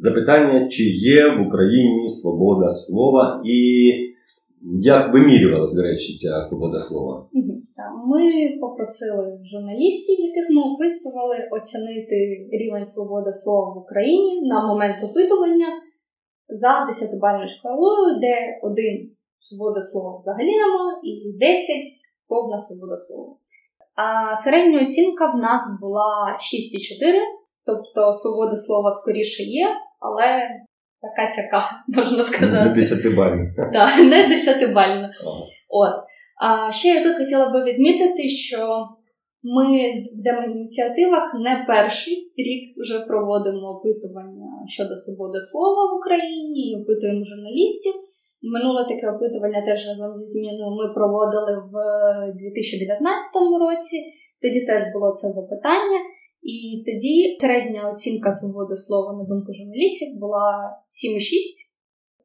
запитання, 0.00 0.68
чи 0.68 0.82
є 0.82 1.28
в 1.28 1.48
Україні 1.48 2.10
свобода 2.10 2.68
слова 2.68 3.42
і 3.44 3.90
як 4.80 5.12
вимірювалася, 5.12 5.76
до 5.76 5.82
речі, 5.82 6.16
ця 6.16 6.42
свобода 6.42 6.78
слова? 6.78 7.28
Ми 8.06 8.22
попросили 8.60 9.40
журналістів, 9.44 10.16
яких 10.20 10.46
ми 10.50 10.62
опитували, 10.62 11.36
оцінити 11.50 12.48
рівень 12.52 12.84
свободи 12.84 13.32
слова 13.32 13.74
в 13.74 13.78
Україні 13.78 14.48
на 14.48 14.66
момент 14.66 14.96
опитування 15.04 15.66
за 16.48 16.68
10-бальною 16.68 17.48
шкалою, 17.48 18.20
де 18.20 18.34
один 18.62 19.10
свобода 19.38 19.82
слова 19.82 20.16
взагалі 20.16 20.56
нема, 20.56 21.00
і 21.04 21.32
10 21.38 21.60
повна 22.28 22.58
свобода 22.58 22.96
слова. 22.96 23.36
А 23.94 24.36
середня 24.36 24.82
оцінка 24.82 25.32
в 25.32 25.36
нас 25.36 25.62
була 25.80 26.38
6,4, 26.40 27.20
тобто 27.66 28.12
свобода 28.12 28.56
слова 28.56 28.90
скоріше 28.90 29.42
є, 29.42 29.66
але 30.00 30.26
така 31.02 31.26
сяка, 31.26 31.62
можна 31.88 32.22
сказати. 32.22 32.68
Не 32.68 32.74
десятибальна. 32.74 33.44
Так, 33.72 33.98
не 33.98 34.28
десятибальна. 34.28 35.10
От. 35.68 35.94
А 36.42 36.72
ще 36.72 36.88
я 36.88 37.02
тут 37.02 37.16
хотіла 37.16 37.50
би 37.50 37.64
відмітити, 37.64 38.28
що 38.28 38.60
ми 39.42 39.88
в 40.16 40.22
демоініціативах 40.26 41.34
не 41.34 41.64
перший 41.68 42.16
рік 42.46 42.62
вже 42.82 43.00
проводимо 43.00 43.66
опитування 43.74 44.48
щодо 44.66 44.96
свободи 44.96 45.40
слова 45.40 45.82
в 45.92 45.96
Україні 45.98 46.60
і 46.70 46.76
опитуємо 46.82 47.24
журналістів. 47.24 47.94
Минуле 48.54 48.82
таке 48.90 49.06
опитування 49.14 49.60
теж 49.68 49.80
разом 49.88 50.14
зі 50.14 50.26
зміною 50.32 50.70
ми 50.78 50.94
проводили 50.98 51.52
в 51.72 51.74
2019 52.40 53.60
році. 53.64 53.96
Тоді 54.42 54.60
теж 54.68 54.82
було 54.94 55.08
це 55.20 55.26
запитання. 55.38 55.98
І 56.42 56.82
тоді 56.86 57.36
середня 57.40 57.90
оцінка 57.90 58.32
свободи 58.32 58.76
слова 58.76 59.12
на 59.12 59.24
думку 59.24 59.52
журналістів 59.52 60.20
була 60.20 60.46
7,6. 60.88 61.70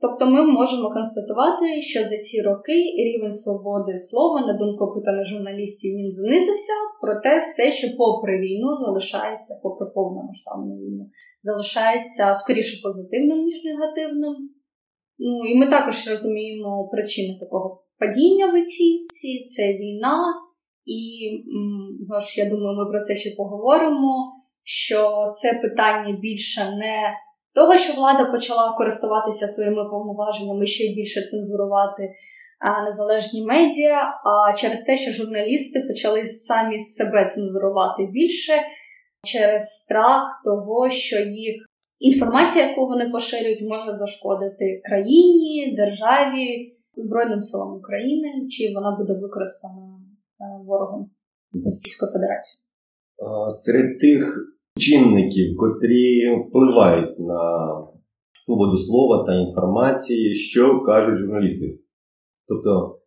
Тобто 0.01 0.25
ми 0.25 0.41
можемо 0.59 0.87
констатувати, 0.97 1.81
що 1.81 1.99
за 2.03 2.17
ці 2.17 2.41
роки 2.41 2.77
рівень 3.07 3.31
свободи 3.31 3.99
слова, 3.99 4.47
на 4.47 4.53
думку 4.53 4.85
опитаних 4.85 5.25
журналістів, 5.27 5.95
він 5.95 6.11
знизився, 6.11 6.73
проте 7.01 7.39
все 7.39 7.71
ще 7.71 7.87
попри 7.97 8.33
війну 8.39 8.69
залишається, 8.85 9.59
попри 9.63 9.85
повномасштабну 9.95 10.73
війну, 10.75 11.09
залишається 11.39 12.33
скоріше 12.33 12.81
позитивним, 12.83 13.39
ніж 13.45 13.63
негативним. 13.63 14.35
Ну 15.19 15.45
і 15.51 15.57
ми 15.59 15.65
також 15.69 16.07
розуміємо 16.09 16.89
причини 16.91 17.37
такого 17.39 17.83
падіння 17.99 18.45
в 18.45 18.55
оцінці, 18.55 19.43
це 19.43 19.63
війна. 19.73 20.17
І 20.85 21.29
знову 21.99 22.21
ж 22.21 22.41
я 22.41 22.49
думаю, 22.49 22.77
ми 22.77 22.91
про 22.91 22.99
це 22.99 23.15
ще 23.15 23.35
поговоримо. 23.37 24.31
Що 24.63 25.31
це 25.33 25.53
питання 25.53 26.17
більше 26.21 26.61
не 26.65 27.13
того, 27.55 27.77
що 27.77 27.93
влада 27.93 28.31
почала 28.31 28.75
користуватися 28.77 29.47
своїми 29.47 29.89
повноваженнями 29.89 30.65
ще 30.65 30.93
більше 30.93 31.21
цензурувати 31.21 32.13
незалежні 32.85 33.45
медіа, 33.45 34.13
а 34.25 34.53
через 34.53 34.81
те, 34.81 34.97
що 34.97 35.11
журналісти 35.11 35.79
почали 35.87 36.25
самі 36.25 36.79
себе 36.79 37.25
цензурувати 37.25 38.05
більше 38.11 38.53
через 39.23 39.63
страх 39.63 40.41
того, 40.45 40.89
що 40.89 41.19
їх 41.19 41.55
інформація, 41.99 42.67
яку 42.67 42.87
вони 42.87 43.09
поширюють, 43.09 43.61
може 43.61 43.93
зашкодити 43.93 44.81
країні, 44.83 45.75
державі, 45.77 46.71
Збройним 46.97 47.41
силам 47.41 47.77
України, 47.77 48.47
чи 48.49 48.73
вона 48.75 48.97
буде 48.99 49.13
використана 49.21 49.84
ворогом 50.65 51.09
Російської 51.65 52.11
Федерації. 52.11 52.61
Серед 53.49 53.99
тих 53.99 54.51
чинників, 54.77 55.55
котрі 55.57 56.35
впливають 56.35 57.19
на 57.19 57.69
свободу 58.39 58.77
слова 58.77 59.25
та 59.27 59.33
інформації, 59.33 60.35
що 60.35 60.81
кажуть 60.81 61.17
журналісти. 61.17 61.79
Тобто, 62.47 62.99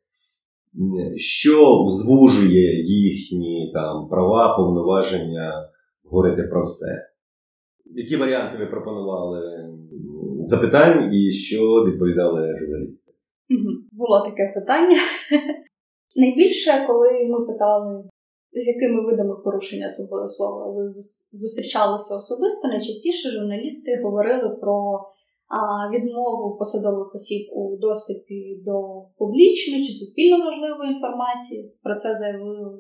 що 1.17 1.87
звужує 1.89 2.87
їхні 2.87 3.71
там 3.75 4.09
права, 4.09 4.57
повноваження 4.57 5.69
говорити 6.05 6.43
про 6.43 6.63
все. 6.63 7.09
Які 7.85 8.17
варіанти 8.17 8.59
ви 8.59 8.67
пропонували 8.67 9.41
запитань 10.45 11.15
і 11.15 11.33
що 11.33 11.85
відповідали 11.85 12.59
журналісти? 12.61 13.13
Було 13.93 14.25
таке 14.25 14.53
питання. 14.61 14.97
Найбільше, 16.17 16.85
коли 16.87 17.09
ми 17.31 17.47
питали 17.47 18.09
з 18.53 18.67
якими 18.69 19.07
видами 19.07 19.35
порушення 19.45 19.89
свободи 19.89 20.29
слова 20.29 20.73
ви 20.73 20.89
зустрічалися 21.33 22.17
особисто, 22.17 22.69
найчастіше 22.69 23.31
журналісти 23.31 24.01
говорили 24.05 24.49
про 24.61 24.77
відмову 25.95 26.57
посадових 26.59 27.15
осіб 27.15 27.51
у 27.53 27.77
доступі 27.77 28.63
до 28.67 28.77
публічної 29.19 29.85
чи 29.87 29.93
суспільно 29.93 30.45
важливої 30.45 30.91
інформації. 30.91 31.79
Про 31.83 31.95
це 31.95 32.15
заявили 32.15 32.79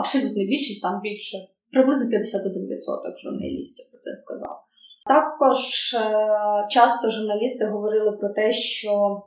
абсолютно 0.00 0.44
більшість, 0.44 0.82
там 0.82 1.00
більше 1.02 1.36
приблизно 1.72 2.04
51% 2.04 2.18
журналістів 3.24 3.86
про 3.90 3.98
це 4.00 4.10
сказав. 4.16 4.56
Також 5.06 5.60
е, 5.94 6.66
часто 6.70 7.10
журналісти 7.10 7.64
говорили 7.66 8.12
про 8.12 8.28
те, 8.28 8.52
що 8.52 9.22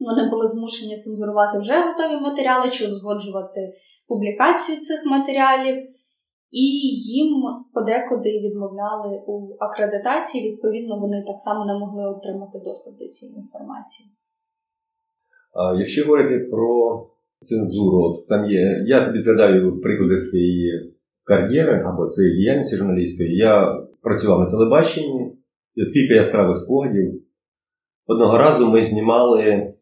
вони 0.00 0.30
були 0.30 0.46
змушені 0.46 0.96
цензурувати 0.96 1.58
вже 1.58 1.74
готові 1.88 2.20
матеріали 2.20 2.70
чи 2.70 2.86
узгоджувати 2.90 3.60
публікацію 4.08 4.78
цих 4.80 5.06
матеріалів, 5.06 5.76
і 6.50 6.64
їм 7.16 7.28
подекуди 7.74 8.30
відмовляли 8.44 9.22
у 9.26 9.56
акредитації, 9.60 10.50
відповідно, 10.50 11.00
вони 11.00 11.24
так 11.26 11.38
само 11.38 11.66
не 11.66 11.78
могли 11.78 12.04
отримати 12.14 12.58
доступ 12.58 12.98
до 12.98 13.08
цієї 13.08 13.38
інформації. 13.38 14.08
А 15.52 15.74
Якщо 15.78 16.04
говорити 16.04 16.38
про 16.50 16.68
цензуру, 17.40 17.98
от 18.02 18.28
там 18.28 18.44
є, 18.44 18.84
я 18.86 19.06
тобі 19.06 19.18
згадаю 19.18 19.80
приклади 19.80 20.16
своєї 20.16 20.94
кар'єри 21.24 21.84
або 21.86 22.06
своєї 22.06 22.36
діяльності 22.36 22.76
журналістської. 22.76 23.36
Я 23.36 23.82
працював 24.02 24.40
на 24.40 24.50
телебаченні, 24.50 25.36
і 25.74 25.82
от 25.82 25.92
кілька 25.92 26.14
яскравих 26.14 26.56
спогадів. 26.56 27.22
Одного 28.06 28.38
разу 28.38 28.70
ми 28.70 28.80
знімали 28.80 29.74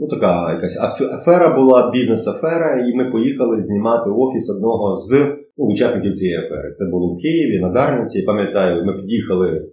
ну, 0.00 0.08
така 0.08 0.52
якась 0.52 0.80
афера 1.12 1.54
була, 1.54 1.90
бізнес-афера, 1.90 2.86
і 2.88 2.96
ми 2.96 3.10
поїхали 3.10 3.60
знімати 3.60 4.10
офіс 4.10 4.56
одного 4.56 4.94
з 4.94 5.36
ну, 5.58 5.64
учасників 5.66 6.12
цієї 6.12 6.38
афери. 6.38 6.72
Це 6.72 6.90
було 6.90 7.14
в 7.14 7.18
Києві, 7.18 7.60
на 7.60 7.68
Дарниці. 7.68 8.22
Пам'ятаю, 8.22 8.84
ми 8.84 8.92
під'їхали 8.92 9.68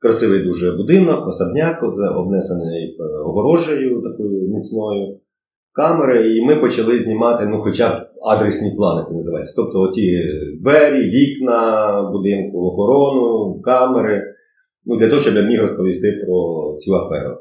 красивий 0.00 0.44
дуже 0.44 0.72
будинок, 0.72 1.28
особняк, 1.28 1.82
обнесений 2.16 2.96
е, 3.00 3.18
огорожею 3.24 4.02
такою 4.02 4.48
міцною 4.48 5.18
камери, 5.72 6.36
і 6.36 6.46
ми 6.46 6.56
почали 6.56 7.00
знімати, 7.00 7.46
ну, 7.46 7.58
хоча 7.60 7.88
б 7.88 7.92
адресні 8.22 8.70
плани 8.76 9.02
це 9.04 9.14
називається. 9.14 9.62
Тобто 9.62 9.80
оті 9.80 10.22
двері, 10.60 11.10
вікна 11.10 12.10
будинку, 12.12 12.58
охорону, 12.66 13.60
камери. 13.60 14.34
Ну, 14.86 14.96
для 14.96 15.08
того, 15.08 15.20
щоб 15.20 15.34
я 15.34 15.42
міг 15.42 15.60
розповісти 15.60 16.24
про 16.26 16.76
цю 16.78 16.96
аферу. 16.96 17.36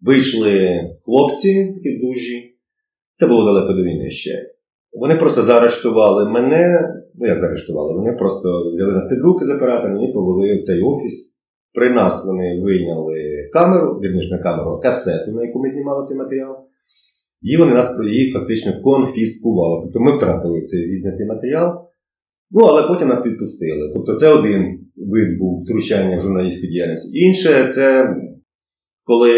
Вийшли 0.00 0.80
хлопці 1.04 1.72
такі 1.74 1.98
дужі. 1.98 2.56
Це 3.14 3.26
було 3.26 3.44
далеко 3.44 3.72
до 3.72 3.82
війни 3.82 4.10
ще. 4.10 4.54
Вони 4.92 5.14
просто 5.14 5.42
заарештували 5.42 6.30
мене. 6.30 6.88
Ну, 7.14 7.26
як 7.26 7.38
заарештували? 7.38 7.94
Вони 7.94 8.12
просто 8.12 8.70
взяли 8.72 8.92
нас 8.92 9.08
під 9.08 9.18
руки 9.18 9.44
з 9.44 9.50
оператором 9.56 10.04
і 10.04 10.12
повели 10.12 10.58
в 10.58 10.62
цей 10.62 10.82
офіс. 10.82 11.44
При 11.74 11.90
нас 11.90 12.26
вони 12.26 12.62
вийняли 12.62 13.50
камеру, 13.52 14.00
вірніше 14.00 14.30
не 14.30 14.38
камеру, 14.38 14.70
а 14.70 14.82
касету, 14.82 15.32
на 15.32 15.44
яку 15.44 15.58
ми 15.58 15.68
знімали 15.68 16.04
цей 16.04 16.18
матеріал. 16.18 16.56
І 17.42 17.56
вони 17.56 17.74
нас 17.74 18.00
її 18.04 18.32
фактично 18.32 18.72
конфіскували. 18.82 19.82
Тобто 19.84 20.00
ми 20.00 20.12
втратили 20.12 20.62
цей 20.62 20.90
відзнятий 20.90 21.26
матеріал, 21.26 21.68
ну 22.50 22.64
але 22.64 22.88
потім 22.88 23.08
нас 23.08 23.26
відпустили. 23.26 23.90
Тобто 23.94 24.14
це 24.14 24.28
один 24.28 24.80
вид 24.96 25.38
був 25.38 25.62
втручання 25.62 26.18
в 26.18 26.22
журналістську 26.22 26.66
діяльність. 26.66 27.16
Інше 27.16 27.68
це 27.68 28.16
коли 29.04 29.32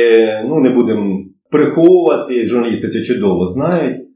ну, 0.49 0.61
не 0.61 0.71
будемо 0.71 1.25
приховувати, 1.51 2.47
журналісти 2.47 2.89
це 2.89 3.01
чудово 3.01 3.45
знають, 3.45 4.07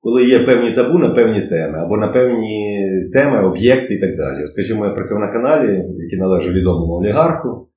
коли 0.00 0.24
є 0.24 0.38
певні 0.38 0.72
табу 0.74 0.98
на 0.98 1.08
певні 1.08 1.40
теми, 1.40 1.78
або 1.78 1.96
на 1.96 2.08
певні 2.08 2.80
теми, 3.12 3.48
об'єкти 3.48 3.94
і 3.94 4.00
так 4.00 4.16
далі. 4.16 4.48
Скажімо, 4.48 4.84
я 4.84 4.90
працював 4.90 5.20
на 5.20 5.32
каналі, 5.32 5.84
який 5.98 6.18
належав 6.18 6.52
відомому 6.52 6.92
олігарху, 6.92 7.68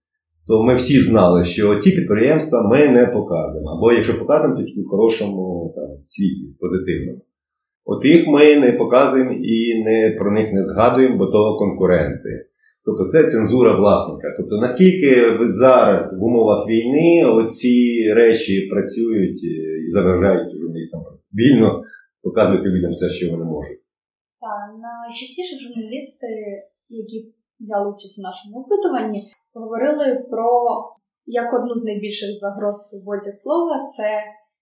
то 0.47 0.63
ми 0.63 0.75
всі 0.75 0.99
знали, 0.99 1.43
що 1.43 1.75
ці 1.75 1.91
підприємства 1.91 2.69
ми 2.69 2.87
не 2.87 3.05
показуємо. 3.05 3.69
Або 3.69 3.91
якщо 3.91 4.19
показуємо, 4.19 4.59
то 4.59 4.65
тільки 4.65 4.81
в 4.81 4.89
хорошому 4.89 5.73
там, 5.75 5.85
світі, 6.03 6.55
позитивному. 6.59 7.21
От 7.85 8.05
їх 8.05 8.27
ми 8.27 8.55
не 8.55 8.71
показуємо 8.71 9.31
і 9.31 9.83
не, 9.83 10.15
про 10.19 10.31
них 10.31 10.53
не 10.53 10.61
згадуємо, 10.61 11.17
бо 11.17 11.25
то 11.25 11.57
конкуренти. 11.57 12.45
Тобто 12.85 13.03
це 13.11 13.31
цензура 13.31 13.79
власника. 13.79 14.27
Тобто, 14.37 14.55
наскільки 14.57 15.37
зараз 15.47 16.19
в 16.19 16.23
умовах 16.23 16.67
війни 16.67 17.25
оці 17.25 18.13
речі 18.13 18.67
працюють 18.71 19.43
і 19.43 19.89
заважають 19.89 20.51
журналістам 20.61 21.01
вільно 21.33 21.83
показувати 22.23 22.69
людям 22.69 22.91
все, 22.91 23.09
що 23.09 23.31
вони 23.31 23.45
можуть. 23.45 23.81
Так, 24.45 24.67
найчастіше 24.85 25.53
журналісти, 25.63 26.27
які 27.03 27.17
взяли 27.59 27.85
участь 27.93 28.19
у 28.19 28.23
нашому 28.29 28.53
опитуванні, 28.61 29.19
говорили 29.53 30.07
про 30.31 30.47
як 31.25 31.53
одну 31.53 31.75
з 31.75 31.85
найбільших 31.85 32.29
загроз 32.43 32.77
свободі 32.87 33.31
слова 33.31 33.81
це 33.95 34.07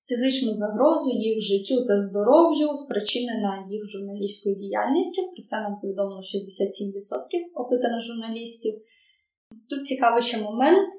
фізичну 0.10 0.54
загрозу 0.54 1.10
їх 1.12 1.42
життю 1.42 1.86
та 1.86 2.00
здоров'ю, 2.00 2.76
спричинена 2.76 3.68
їх 3.72 3.82
журналістською 3.90 4.56
діяльністю. 4.56 5.22
Про 5.36 5.44
це 5.44 5.62
нам 5.62 5.80
повідомило 5.82 6.22
67% 6.22 7.62
опитаних 7.62 8.02
журналістів. 8.02 8.74
Тут 9.70 9.86
цікавий 9.86 10.24
ще 10.24 10.38
момент, 10.38 10.90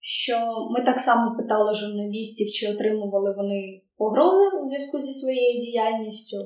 що 0.00 0.34
ми 0.70 0.84
так 0.84 0.98
само 1.00 1.36
питали 1.36 1.74
журналістів, 1.74 2.52
чи 2.52 2.72
отримували 2.72 3.34
вони 3.36 3.82
погрози 3.96 4.56
у 4.62 4.64
зв'язку 4.66 5.00
зі 5.00 5.12
своєю 5.12 5.60
діяльністю. 5.60 6.36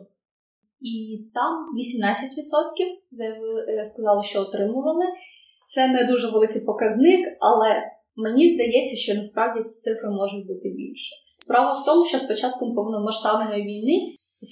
І 0.80 1.24
там 1.34 1.52
18% 1.78 2.18
е, 3.68 3.84
сказали, 3.84 4.22
що 4.22 4.40
отримували. 4.40 5.04
Це 5.66 5.88
не 5.88 6.04
дуже 6.04 6.30
великий 6.30 6.60
показник, 6.60 7.20
але 7.40 7.82
мені 8.16 8.46
здається, 8.46 8.96
що 8.96 9.14
насправді 9.14 9.64
ці 9.64 9.80
цифри 9.80 10.10
можуть 10.10 10.46
бути 10.46 10.68
більше. 10.68 11.14
Справа 11.44 11.70
в 11.72 11.84
тому, 11.86 12.04
що 12.04 12.18
з 12.18 12.24
початком 12.24 12.74
повномасштабної 12.74 13.62
війни 13.62 13.96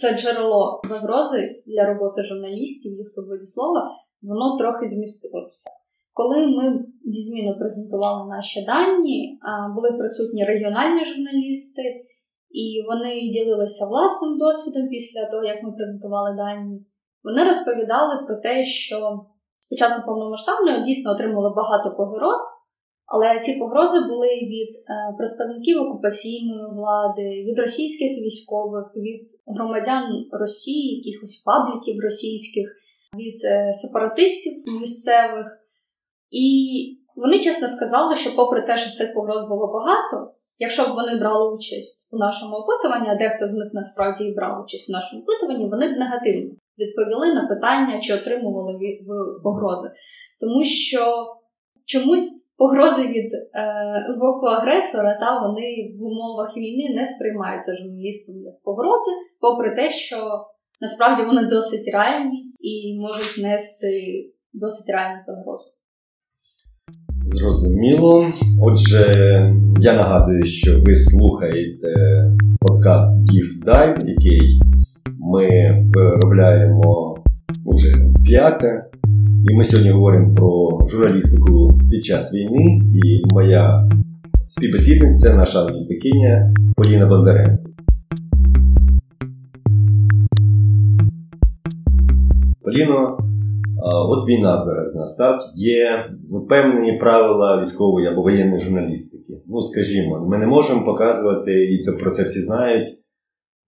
це 0.01 0.15
джерело 0.19 0.81
загрози 0.85 1.63
для 1.67 1.87
роботи 1.87 2.23
журналістів, 2.23 2.99
їх 2.99 3.09
свободі 3.09 3.47
слова, 3.47 3.91
воно 4.23 4.59
трохи 4.59 4.87
змістилося. 4.87 5.71
Коли 6.13 6.47
ми 6.47 6.85
зі 7.05 7.23
зміну 7.23 7.59
презентували 7.59 8.29
наші 8.29 8.65
дані, 8.65 9.39
були 9.75 9.93
присутні 9.99 10.45
регіональні 10.45 11.05
журналісти, 11.05 11.83
і 12.51 12.65
вони 12.89 13.21
ділилися 13.35 13.87
власним 13.87 14.39
досвідом 14.39 14.89
після 14.89 15.25
того, 15.31 15.45
як 15.45 15.63
ми 15.63 15.73
презентували 15.73 16.37
дані. 16.37 16.87
Вони 17.25 17.45
розповідали 17.45 18.15
про 18.27 18.37
те, 18.37 18.65
що 18.65 19.21
спочатку 19.61 20.07
повномасштабної 20.07 20.83
дійсно 20.83 21.13
отримали 21.13 21.51
багато 21.57 21.97
погроз, 21.97 22.41
але 23.15 23.39
ці 23.39 23.59
погрози 23.59 23.99
були 24.09 24.29
від 24.29 24.71
е, 24.77 25.15
представників 25.19 25.83
окупаційної 25.83 26.67
влади, 26.77 27.45
від 27.47 27.59
російських 27.59 28.11
військових, 28.11 28.85
від 28.97 29.23
громадян 29.47 30.05
Росії, 30.33 30.97
якихось 30.97 31.43
пабліків 31.47 32.01
російських, 32.01 32.67
від 33.19 33.45
е, 33.45 33.75
сепаратистів 33.75 34.53
місцевих. 34.81 35.47
І 36.31 36.47
вони 37.17 37.39
чесно 37.39 37.69
сказали, 37.69 38.17
що, 38.17 38.37
попри 38.37 38.63
те, 38.63 38.77
що 38.77 38.97
цих 38.97 39.15
погроз 39.15 39.49
було 39.49 39.67
багато, 39.67 40.35
якщо 40.59 40.83
б 40.83 40.95
вони 40.95 41.19
брали 41.19 41.55
участь 41.55 42.15
у 42.15 42.19
нашому 42.19 42.57
опитуванні, 42.57 43.09
а 43.11 43.15
дехто 43.15 43.47
з 43.47 43.53
них 43.53 43.71
насправді 43.73 44.25
і 44.25 44.35
брав 44.35 44.63
участь 44.65 44.91
у 44.91 44.93
нашому 44.93 45.23
опитуванні, 45.23 45.71
вони 45.71 45.95
б 45.95 45.99
негативно 45.99 46.51
відповіли 46.79 47.35
на 47.35 47.47
питання, 47.47 48.01
чи 48.01 48.15
отримували 48.15 48.79
погрози. 49.43 49.91
Тому 50.41 50.65
що 50.65 51.27
чомусь 51.85 52.50
погрози 52.61 53.03
від 53.03 53.31
е, 53.35 53.41
з 54.09 54.21
боку 54.21 54.47
агресора, 54.47 55.19
та 55.21 55.29
вони 55.43 55.69
в 55.99 56.03
умовах 56.03 56.57
війни 56.57 56.95
не 56.97 57.05
сприймаються 57.07 57.77
журналістами 57.77 58.41
як 58.43 58.63
погрози, 58.63 59.13
попри 59.41 59.75
те, 59.75 59.91
що 59.91 60.17
насправді 60.81 61.23
вони 61.23 61.43
досить 61.47 61.95
реальні 61.95 62.39
і 62.61 62.99
можуть 63.01 63.45
нести 63.45 63.93
досить 64.53 64.95
реальну 64.95 65.21
загрозу. 65.21 65.71
Зрозуміло. 67.27 68.27
Отже, 68.63 69.13
я 69.81 69.93
нагадую, 69.93 70.45
що 70.45 70.71
ви 70.87 70.95
слухаєте 70.95 71.89
подкаст 72.61 73.31
Give 73.31 73.65
Dive, 73.67 74.07
який 74.07 74.61
ми 75.19 75.49
виробляємо 75.95 77.17
вже 77.67 77.95
п'яте. 78.25 78.90
І 79.49 79.55
ми 79.55 79.65
сьогодні 79.65 79.91
говоримо 79.91 80.35
про 80.35 80.81
журналістику 80.89 81.79
під 81.91 82.05
час 82.05 82.35
війни. 82.35 82.83
І 83.05 83.23
моя 83.35 83.89
співбесідниця, 84.49 85.37
наша 85.37 85.65
олімпікиня 85.65 86.55
Поліна 86.77 87.07
Бондаренко. 87.07 87.65
Поліно, 92.63 93.19
от 94.09 94.29
війна 94.29 94.65
зараз 94.65 94.97
настав. 94.97 95.41
Є 95.55 96.11
певні 96.49 96.93
правила 96.93 97.61
військової 97.61 98.07
або 98.07 98.23
воєнної 98.23 98.61
журналістики. 98.61 99.33
Ну, 99.49 99.63
скажімо, 99.63 100.27
ми 100.29 100.39
не 100.39 100.47
можемо 100.47 100.85
показувати, 100.85 101.65
і 101.65 101.79
це 101.79 101.93
про 101.93 102.11
це 102.11 102.23
всі 102.23 102.41
знають 102.41 103.00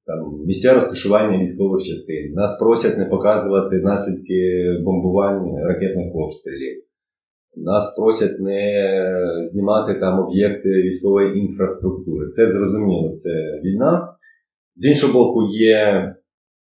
там, 0.06 0.46
місця 0.46 0.74
розташування 0.74 1.38
військових 1.42 1.82
частин. 1.82 2.32
Нас 2.32 2.60
просять 2.60 2.98
не 2.98 3.04
показувати 3.04 3.76
наслідки 3.76 4.40
бомбувань 4.84 5.56
ракетних 5.68 6.14
обстрілів. 6.14 6.82
Нас 7.56 7.96
просять 7.96 8.40
не 8.40 8.62
знімати 9.42 9.94
там 10.00 10.20
об'єкти 10.20 10.68
військової 10.68 11.38
інфраструктури. 11.38 12.26
Це 12.26 12.52
зрозуміло, 12.52 13.12
це 13.14 13.60
війна. 13.64 14.16
З 14.74 14.88
іншого 14.88 15.12
боку, 15.12 15.40
є 15.52 16.14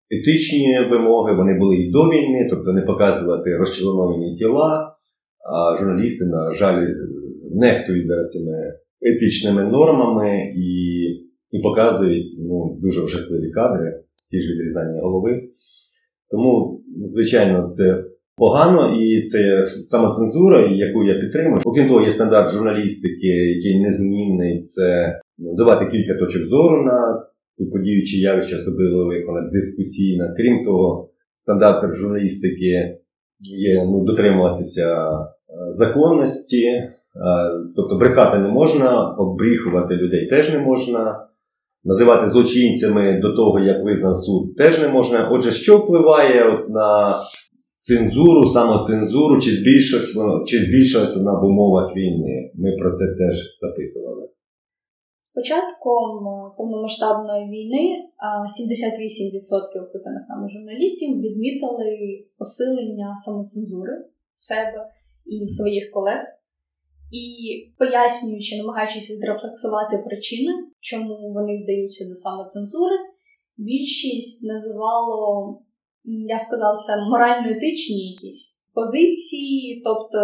етичні 0.10 0.88
вимоги, 0.92 1.36
вони 1.36 1.60
були 1.60 1.76
і 1.76 1.92
до 1.92 2.04
війни, 2.04 2.48
тобто 2.50 2.74
не 2.74 2.82
показувати 2.82 3.58
розчленовані 3.58 4.38
тіла, 4.38 4.96
а 5.52 5.78
журналісти, 5.78 6.26
на 6.26 6.54
жаль, 6.54 6.88
нехтують 7.56 8.08
зараз 8.08 8.32
цими 8.32 8.74
етичними 9.02 9.64
нормами 9.64 10.54
і 10.58 11.25
і 11.56 11.60
показують 11.60 12.36
ну, 12.40 12.78
дуже 12.82 13.08
жахливі 13.08 13.52
кадри, 13.52 14.00
ті 14.32 14.40
ж 14.40 14.54
відрізання 14.54 15.02
голови. 15.02 15.50
Тому, 16.32 16.82
звичайно, 17.06 17.70
це 17.70 18.04
погано 18.38 18.96
і 19.02 19.24
це 19.24 19.68
самоцензура, 19.68 20.68
яку 20.72 21.04
я 21.04 21.20
підтримую. 21.20 21.62
Окрім 21.66 21.88
того, 21.88 22.02
є 22.02 22.12
стандарт 22.12 22.54
журналістики, 22.54 23.28
який 23.28 23.82
незмінний, 23.82 24.62
це 24.62 25.20
ну, 25.38 25.56
давати 25.56 25.86
кілька 25.86 26.20
точок 26.20 26.44
зору 26.44 26.84
на 26.84 27.24
ту 27.58 27.70
подію 27.70 28.02
явище, 28.06 28.56
особливо 28.56 29.14
як 29.14 29.28
вона 29.28 29.50
дискусійна. 29.54 30.34
Крім 30.38 30.66
того, 30.66 31.10
стандарт 31.36 31.96
журналістики 31.96 32.98
є 33.40 33.86
ну, 33.86 34.06
дотримуватися 34.06 34.96
е, 34.96 35.32
законності. 35.70 36.66
Е, 36.68 36.92
тобто 37.76 37.98
брехати 37.98 38.38
не 38.38 38.48
можна, 38.48 39.10
обріхувати 39.10 39.94
людей 39.94 40.30
теж 40.30 40.54
не 40.54 40.60
можна 40.60 41.28
називати 41.86 42.30
злочинцями 42.30 43.20
до 43.22 43.36
того, 43.36 43.60
як 43.60 43.84
визнав 43.84 44.18
суд, 44.18 44.56
теж 44.56 44.80
не 44.80 44.88
можна. 44.88 45.30
Отже, 45.32 45.52
що 45.52 45.78
впливає 45.78 46.50
от 46.54 46.70
на 46.70 47.20
цензуру, 47.76 48.46
самоцензуру, 48.46 49.42
чи 49.42 49.52
збільшилася, 49.52 50.20
чи 50.46 50.64
збільшилася 50.64 51.20
в 51.20 51.46
умовах 51.46 51.96
війни? 51.96 52.52
Ми 52.56 52.70
про 52.80 52.92
це 52.92 53.06
теж 53.06 53.52
запитували. 53.62 54.30
З 55.20 55.34
початком 55.36 56.28
е, 56.28 56.52
повномасштабної 56.58 57.46
війни 57.46 57.86
78% 58.60 59.84
опитаних 59.90 60.24
нами 60.30 60.50
журналістів 60.50 61.10
відмітили 61.22 61.92
посилення 62.38 63.16
самоцензури 63.16 63.94
себе 64.34 64.90
і 65.26 65.48
своїх 65.48 65.92
колег. 65.94 66.35
І 67.12 67.26
пояснюючи, 67.78 68.58
намагаючись 68.58 69.12
відрефлексувати 69.12 69.98
причини, 69.98 70.52
чому 70.80 71.34
вони 71.34 71.64
вдаються 71.64 72.10
до 72.10 72.16
самоцензури, 72.16 72.96
більшість 73.58 74.48
називало, 74.48 75.60
я 76.06 76.38
б 76.38 76.42
сказала, 76.42 76.76
це 76.76 76.98
морально-етичні 76.98 78.12
якісь 78.12 78.66
позиції, 78.74 79.82
тобто 79.86 80.20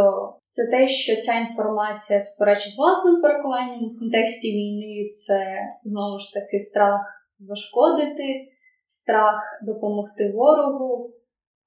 це 0.50 0.68
те, 0.72 0.88
що 0.88 1.16
ця 1.16 1.40
інформація 1.40 2.20
суперечить 2.20 2.78
власним 2.78 3.22
переконанням 3.22 3.96
в 3.96 4.00
контексті 4.00 4.52
війни, 4.52 5.10
це 5.10 5.40
знову 5.84 6.20
ж 6.20 6.34
таки 6.34 6.60
страх 6.60 7.02
зашкодити, 7.40 8.52
страх 8.86 9.62
допомогти 9.66 10.34
ворогу, 10.36 11.14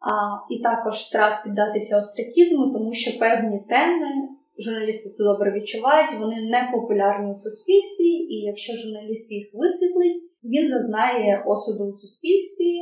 а, 0.00 0.12
і 0.55 0.62
також 0.62 1.05
страх 1.05 1.44
піддатися 1.44 1.98
остракізму, 1.98 2.72
тому 2.72 2.92
що 2.92 3.18
певні 3.18 3.61
теми. 3.68 4.09
Журналісти 4.58 5.10
це 5.10 5.24
добре 5.24 5.52
відчувають, 5.52 6.18
вони 6.18 6.36
не 6.54 6.70
популярні 6.74 7.30
у 7.32 7.34
суспільстві, 7.34 8.10
і 8.34 8.36
якщо 8.50 8.72
журналіст 8.76 9.32
їх 9.32 9.46
висвітлить, 9.52 10.18
він 10.44 10.66
зазнає 10.66 11.44
осуду 11.46 11.84
у 11.84 11.92
суспільстві, 11.92 12.72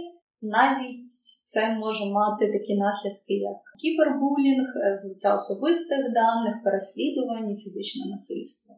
навіть 0.42 1.08
це 1.44 1.74
може 1.74 2.04
мати 2.06 2.44
такі 2.56 2.74
наслідки, 2.76 3.35
як 3.50 3.58
кібербулінг, 3.82 4.68
е, 4.76 4.96
злиття 4.96 5.35
особистих 5.35 6.02
даних, 6.20 6.54
переслідування, 6.64 7.56
фізичне 7.56 8.11
насильство. 8.11 8.74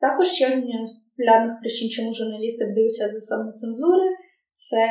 Також 0.00 0.26
ще 0.26 0.46
однією 0.52 0.84
з 0.84 0.92
популярних 0.92 1.60
причин, 1.60 1.88
чому 1.88 2.12
журналісти 2.12 2.64
вдаються 2.64 3.12
до 3.12 3.20
самоцензури, 3.20 4.08
це 4.52 4.84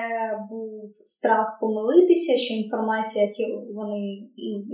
був 0.50 0.96
страх 1.06 1.48
помилитися, 1.62 2.38
що 2.38 2.54
інформація, 2.54 3.26
які 3.26 3.44
вони 3.80 4.02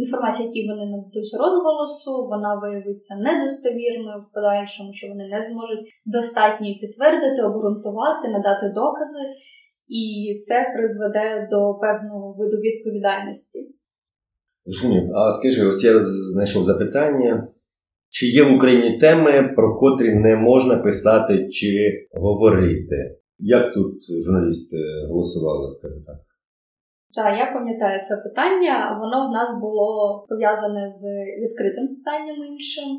інформація, 0.04 0.48
які 0.48 0.70
вони 0.70 0.86
нададуть 0.92 1.38
розголосу, 1.44 2.28
вона 2.34 2.52
виявиться 2.64 3.16
недостовірною 3.16 4.20
в 4.20 4.34
подальшому, 4.34 4.94
що 4.94 5.08
вони 5.08 5.28
не 5.28 5.42
зможуть 5.42 5.86
достатньо 6.06 6.68
підтвердити, 6.82 7.40
обґрунтувати, 7.50 8.28
надати 8.28 8.66
докази, 8.82 9.24
і 9.88 10.04
це 10.46 10.74
призведе 10.76 11.48
до 11.52 11.60
певного 11.84 12.36
виду 12.40 12.58
відповідальності. 12.58 13.60
Розумію. 14.66 15.12
А 15.16 15.32
скажи, 15.32 15.68
ось 15.68 15.84
я 15.84 16.00
знайшов 16.34 16.64
запитання. 16.64 17.48
Чи 18.10 18.26
є 18.26 18.44
в 18.44 18.56
Україні 18.56 19.00
теми, 19.00 19.54
про 19.56 19.80
котрі 19.80 20.16
не 20.16 20.36
можна 20.36 20.78
писати 20.78 21.50
чи 21.50 21.68
говорити? 22.12 23.18
Як 23.40 23.74
тут 23.74 23.94
журналісти 24.26 24.78
голосували, 25.10 25.72
скажімо 25.72 26.02
так? 26.06 26.20
Так, 27.16 27.40
я 27.40 27.54
пам'ятаю 27.54 28.02
це 28.02 28.14
питання. 28.24 29.00
Воно 29.02 29.30
в 29.30 29.32
нас 29.32 29.60
було 29.62 29.88
пов'язане 30.30 30.88
з 30.88 31.02
відкритим 31.42 31.88
питанням 31.96 32.44
іншим. 32.54 32.90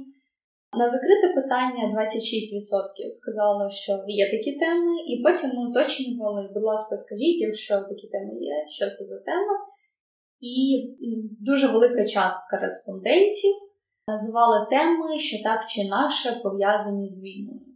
На 0.80 0.86
закрите 0.86 1.26
питання 1.40 1.82
26% 1.96 3.10
сказали, 3.20 3.70
що 3.70 3.92
є 4.06 4.24
такі 4.30 4.52
теми, 4.58 4.94
і 5.10 5.22
потім 5.24 5.50
ми 5.56 5.70
уточнювали, 5.70 6.50
будь 6.54 6.62
ласка, 6.62 6.96
скажіть, 6.96 7.40
якщо 7.40 7.74
такі 7.90 8.06
теми 8.08 8.34
є, 8.40 8.56
що 8.68 8.84
це 8.90 9.04
за 9.04 9.18
тема. 9.28 9.54
І 10.40 10.56
дуже 11.40 11.66
велика 11.68 12.06
частка 12.06 12.56
респондентів 12.56 13.54
називали 14.08 14.66
теми, 14.70 15.18
що 15.18 15.36
так 15.42 15.60
чи 15.70 15.80
інакше 15.80 16.40
пов'язані 16.42 17.08
з 17.08 17.24
війною. 17.24 17.67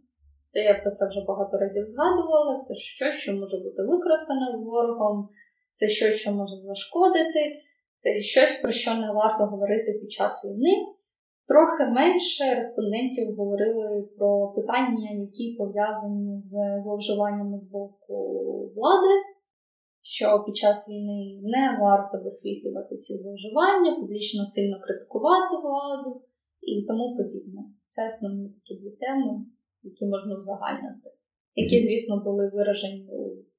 Я 0.53 0.79
про 0.81 0.91
це 0.91 1.09
вже 1.09 1.21
багато 1.27 1.57
разів 1.57 1.85
згадувала. 1.85 2.59
Це 2.59 2.75
щось, 2.75 3.15
що 3.15 3.33
може 3.33 3.57
бути 3.57 3.83
використане 3.83 4.57
ворогом, 4.57 5.29
це 5.71 5.89
щось, 5.89 6.15
що 6.15 6.31
може 6.31 6.55
зашкодити, 6.55 7.41
це 7.97 8.21
щось, 8.21 8.61
про 8.61 8.71
що 8.71 8.95
не 8.95 9.13
варто 9.13 9.45
говорити 9.45 9.99
під 10.01 10.11
час 10.11 10.45
війни. 10.45 10.75
Трохи 11.47 11.91
менше 11.91 12.55
респондентів 12.55 13.35
говорили 13.35 14.09
про 14.17 14.53
питання, 14.55 15.09
які 15.11 15.55
пов'язані 15.59 16.37
з 16.37 16.55
зловживаннями 16.77 17.57
з 17.57 17.71
боку 17.71 18.15
влади, 18.75 19.13
що 20.01 20.43
під 20.45 20.55
час 20.57 20.89
війни 20.89 21.39
не 21.43 21.77
варто 21.81 22.17
висвітлювати 22.23 22.95
ці 22.95 23.13
зловживання, 23.13 23.95
публічно 23.95 24.45
сильно 24.45 24.77
критикувати 24.81 25.55
владу 25.63 26.21
і 26.61 26.85
тому 26.87 27.17
подібне. 27.17 27.61
Це 27.87 28.07
основні 28.07 28.49
такі 28.49 28.81
дві 28.81 28.89
теми 28.89 29.45
які 29.83 30.05
можна 30.05 30.37
узагальнити, 30.37 31.09
які, 31.55 31.79
звісно, 31.79 32.23
були 32.25 32.51
виражені 32.53 33.07
у 33.11 33.17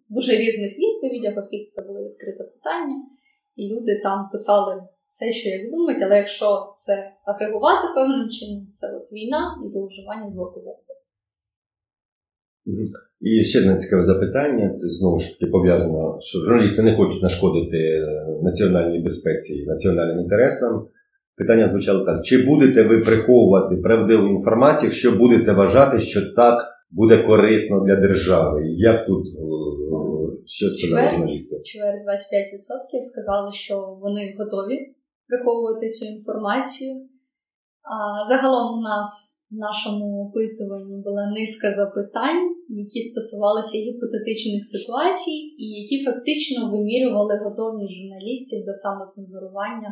дуже 0.09 0.33
різних 0.37 0.73
відповідях, 0.79 1.35
оскільки 1.37 1.67
це 1.67 1.83
було 1.83 2.09
відкрите 2.09 2.45
питання, 2.45 2.99
і 3.57 3.69
люди 3.69 4.01
там 4.03 4.29
писали 4.33 4.83
все, 5.07 5.33
що 5.33 5.49
як 5.49 5.71
думають, 5.71 6.03
але 6.03 6.17
якщо 6.17 6.73
це 6.77 7.13
агрегувати 7.25 7.87
певним 7.95 8.29
чином, 8.29 8.69
це 8.73 8.97
от 8.97 9.13
війна 9.13 9.43
і 9.65 9.69
зловживання 9.69 10.29
з 10.29 10.39
боку. 10.39 10.61
І 13.21 13.45
ще 13.45 13.61
одне 13.61 13.79
цікаве 13.79 14.03
запитання, 14.03 14.77
це 14.81 14.89
знову 14.89 15.19
ж 15.19 15.33
таки 15.33 15.47
пов'язано, 15.51 16.19
що 16.21 16.39
журналісти 16.39 16.83
не 16.83 16.97
хочуть 16.97 17.23
нашкодити 17.23 17.77
е, 17.77 18.27
національній 18.43 18.99
безпеці 18.99 19.55
і 19.55 19.67
національним 19.67 20.21
інтересам. 20.21 20.89
Питання 21.37 21.67
звучало 21.67 22.05
так: 22.05 22.25
чи 22.25 22.47
будете 22.47 22.83
ви 22.83 22.99
приховувати 22.99 23.77
правдиву 23.77 24.27
інформацію, 24.29 24.89
якщо 24.89 25.13
будете 25.13 25.53
вважати, 25.53 26.01
що 26.01 26.21
так 26.35 26.59
буде 26.91 27.23
корисно 27.23 27.81
для 27.81 27.97
держави? 27.97 28.63
Як 28.67 29.07
тут 29.07 29.27
е, 29.27 29.41
що 30.47 30.71
сказали 30.71 31.11
журналісти? 31.11 31.61
Чверть 31.65 32.05
25% 32.99 33.03
сказали, 33.03 33.53
що 33.53 33.99
вони 34.03 34.37
готові 34.39 34.95
приховувати 35.29 35.89
цю 35.89 36.05
інформацію. 36.05 37.09
А 37.83 38.27
Загалом 38.29 38.79
у 38.79 38.83
нас 38.83 39.09
в 39.51 39.57
нашому 39.67 40.07
опитуванні 40.25 40.97
була 41.07 41.25
низка 41.39 41.71
запитань, 41.71 42.45
які 42.69 43.01
стосувалися 43.03 43.79
гіпотетичних 43.79 44.65
ситуацій, 44.75 45.39
і 45.63 45.65
які 45.81 46.05
фактично 46.05 46.71
вимірювали 46.71 47.35
готовність 47.45 47.97
журналістів 47.99 48.65
до 48.69 48.75
самоцензурування 48.75 49.91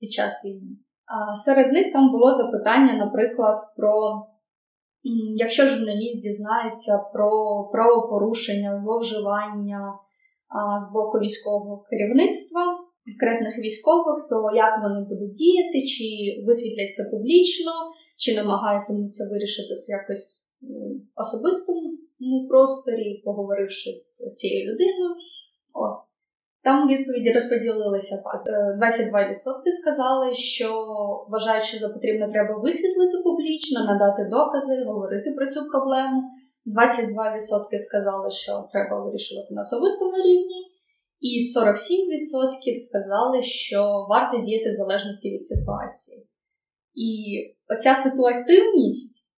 під 0.00 0.12
час 0.12 0.44
війни. 0.44 0.76
А 1.06 1.34
серед 1.34 1.72
них 1.72 1.92
там 1.92 2.12
було 2.12 2.30
запитання, 2.30 2.94
наприклад, 2.96 3.58
про 3.76 4.22
якщо 5.36 5.66
журналіст 5.66 6.22
дізнається 6.22 6.98
про 7.12 7.30
правопорушення, 7.72 8.82
зловживання 8.84 9.98
з 10.76 10.92
боку 10.94 11.18
військового 11.18 11.84
керівництва, 11.90 12.62
конкретних 13.04 13.58
військових, 13.58 14.26
то 14.30 14.56
як 14.56 14.82
вони 14.82 15.00
будуть 15.08 15.34
діяти, 15.34 15.82
чи 15.82 16.04
висвітлять 16.46 16.94
це 16.94 17.02
публічно, 17.10 17.72
чи 18.16 18.36
намагатимуться 18.36 19.24
вирішити 19.32 19.74
якось 19.88 20.54
особистому 21.14 21.98
просторі, 22.48 23.22
поговоривши 23.24 23.90
з 23.94 24.34
цією 24.34 24.72
людиною. 24.72 25.14
От. 25.72 26.09
Там 26.62 26.84
у 26.84 26.86
відповіді 26.92 27.32
розподілилися. 27.32 28.14
22% 28.16 28.22
е, 29.66 29.72
сказали, 29.80 30.34
що 30.34 30.68
вважають, 31.28 31.64
що 31.64 31.78
за 31.78 31.88
потрібне 31.88 32.28
треба 32.32 32.54
висвітлити 32.58 33.16
публічно, 33.24 33.84
надати 33.84 34.22
докази, 34.30 34.84
говорити 34.84 35.28
про 35.36 35.46
цю 35.46 35.60
проблему. 35.70 36.22
22% 36.66 37.78
сказали, 37.88 38.30
що 38.30 38.68
треба 38.72 39.04
вирішувати 39.04 39.54
на 39.54 39.60
особистому 39.60 40.16
рівні, 40.16 40.60
і 41.20 41.30
47% 41.58 42.74
сказали, 42.74 43.42
що 43.42 44.06
варто 44.10 44.38
діяти 44.46 44.70
в 44.70 44.74
залежності 44.74 45.30
від 45.30 45.44
ситуації. 45.46 46.26
І 46.94 47.10
оця 47.68 47.94
ситуативність 47.94 49.30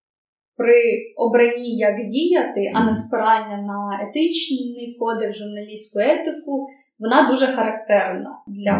при 0.57 0.83
обранні, 1.17 1.77
як 1.77 1.97
діяти, 2.11 2.73
а 2.75 2.87
не 2.87 2.95
спирання 2.95 3.57
на 3.73 3.81
етичний 4.07 4.97
кодекс, 5.01 5.39
журналістську 5.39 6.01
етику 6.01 6.67
вона 7.03 7.19
дуже 7.31 7.47
характерна 7.57 8.31
для 8.59 8.77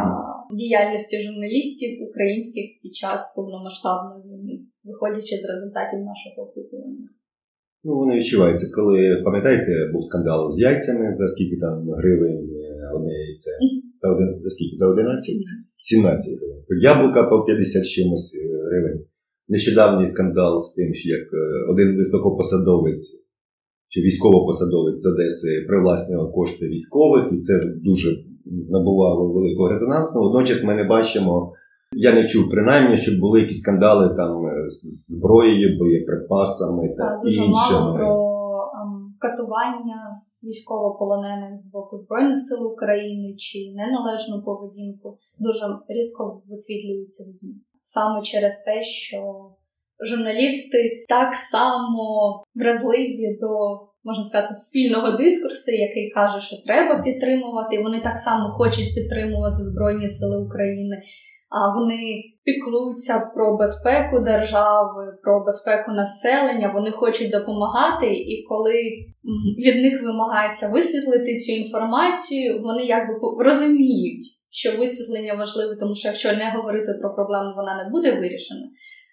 діяльності 0.63 1.17
журналістів 1.27 1.91
українських 2.09 2.67
під 2.83 2.95
час 3.03 3.21
повномасштабної 3.37 4.21
війни, 4.29 4.55
виходячи 4.89 5.35
з 5.39 5.45
результатів 5.53 6.01
нашого 6.11 6.39
опитування. 6.47 7.09
Ну, 7.85 7.91
вони 8.01 8.13
відчуваються, 8.17 8.67
коли 8.77 9.23
пам'ятаєте, 9.25 9.73
був 9.93 10.05
скандал 10.05 10.41
з 10.55 10.59
яйцями 10.61 11.13
за 11.13 11.29
скільки 11.29 11.57
там 11.65 11.91
гривень 12.01 12.43
е, 12.65 12.91
одне 12.97 13.13
яйце? 13.27 13.51
За 13.95 14.07
один 14.15 14.41
за 14.41 14.51
скільки? 14.51 14.77
За 14.77 14.87
11? 14.89 15.35
17 15.77 16.39
гривень. 16.39 16.63
Яблука 16.93 17.23
по 17.31 17.45
50 17.45 17.87
чимось 17.87 18.29
е, 18.45 18.65
гривень. 18.67 19.05
Нещодавній 19.49 20.07
скандал 20.07 20.61
з 20.61 20.75
тим, 20.75 20.95
що 20.95 21.11
як 21.11 21.27
е, 21.33 21.71
один 21.73 21.97
високопосадовець 21.97 23.22
чи 23.93 24.01
військовопосадовець 24.01 25.01
з 25.03 25.07
Одеси 25.07 25.65
привласнював 25.69 26.33
кошти 26.33 26.67
військових, 26.67 27.25
і 27.33 27.39
це 27.39 27.53
дуже 27.85 28.09
набувало 28.71 29.33
великого 29.33 29.69
резонансу. 29.69 30.21
Водночас 30.21 30.65
ми 30.65 30.75
не 30.75 30.85
бачимо 30.85 31.53
Я 31.93 32.15
не 32.15 32.29
чув 32.29 32.51
принаймні, 32.51 32.97
щоб 32.97 33.21
були 33.21 33.41
якісь 33.41 33.61
скандали 33.61 34.17
там 34.17 34.33
з 34.67 35.19
зброєю, 35.19 35.79
боєприпасами 35.79 36.89
та 36.99 37.21
дуже 37.25 37.41
іншими. 37.41 37.81
мало 37.81 37.95
про 37.97 38.11
ем, 38.83 39.15
катування 39.19 40.23
військовополонених 40.45 41.57
з 41.57 41.73
боку 41.73 41.99
Збройних 41.99 42.41
сил 42.41 42.67
України 42.67 43.35
чи 43.39 43.59
неналежну 43.75 44.43
поведінку 44.43 45.19
дуже 45.39 45.65
рідко 45.89 46.43
висвітлюється 46.49 47.25
в 47.25 47.33
ЗМІ. 47.33 47.55
Саме 47.79 48.23
через 48.23 48.65
те, 48.65 48.83
що 48.83 49.19
журналісти 50.05 51.05
так 51.09 51.35
само 51.35 52.05
вразливі 52.55 53.39
до, 53.41 53.49
можна 54.05 54.25
сказати, 54.25 54.55
спільного 54.55 55.11
дискурсу, 55.11 55.71
який 55.73 56.11
каже, 56.11 56.47
що 56.47 56.57
треба 56.67 57.03
підтримувати. 57.03 57.83
Вони 57.83 58.01
так 58.01 58.19
само 58.19 58.55
хочуть 58.59 58.95
підтримувати 58.95 59.57
Збройні 59.59 60.09
Сили 60.09 60.45
України. 60.47 61.03
А 61.55 61.79
вони 61.79 62.23
піклуються 62.45 63.31
про 63.35 63.57
безпеку 63.57 64.19
держави, 64.21 65.19
про 65.23 65.45
безпеку 65.45 65.93
населення. 65.93 66.73
Вони 66.75 66.91
хочуть 66.91 67.31
допомагати, 67.31 68.07
і 68.07 68.45
коли 68.49 68.75
від 69.59 69.77
них 69.83 70.03
вимагається 70.03 70.69
висвітлити 70.69 71.37
цю 71.37 71.53
інформацію, 71.53 72.63
вони 72.63 72.83
якби 72.85 73.15
розуміють, 73.45 74.25
що 74.51 74.79
висвітлення 74.79 75.35
важливе, 75.35 75.77
тому 75.81 75.95
що 75.95 76.09
якщо 76.09 76.33
не 76.33 76.53
говорити 76.57 76.93
про 77.01 77.15
проблему, 77.15 77.53
вона 77.57 77.85
не 77.85 77.91
буде 77.91 78.21
вирішена. 78.21 78.67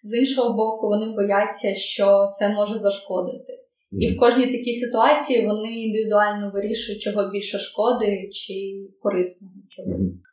З 0.04 0.18
іншого 0.20 0.54
боку, 0.54 0.88
вони 0.88 1.16
бояться, 1.16 1.76
що 1.76 2.26
це 2.40 2.54
може 2.54 2.78
зашкодити. 2.78 3.54
І 3.92 4.16
в 4.16 4.20
кожній 4.20 4.52
такій 4.52 4.74
ситуації 4.74 5.48
вони 5.48 5.70
індивідуально 5.74 6.52
вирішують, 6.54 7.02
чого 7.02 7.30
більше 7.30 7.60
шкоди 7.60 8.30
чи 8.32 8.54
корисного 9.00 9.54
чогось. 9.70 10.24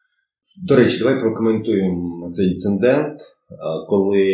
До 0.69 0.77
речі, 0.77 0.99
давай 0.99 1.21
прокоментуємо 1.21 2.31
цей 2.33 2.47
інцидент, 2.47 3.21
коли 3.89 4.25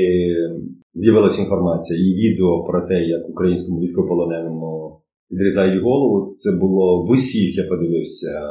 з'явилася 0.94 1.42
інформація 1.42 2.00
і 2.00 2.14
відео 2.14 2.64
про 2.64 2.88
те, 2.88 2.94
як 2.94 3.28
українському 3.28 3.80
військовополоненому 3.80 5.00
відрізають 5.30 5.82
голову. 5.82 6.34
Це 6.36 6.50
було 6.60 7.06
в 7.06 7.10
усіх, 7.10 7.56
я 7.56 7.64
подивився, 7.64 8.50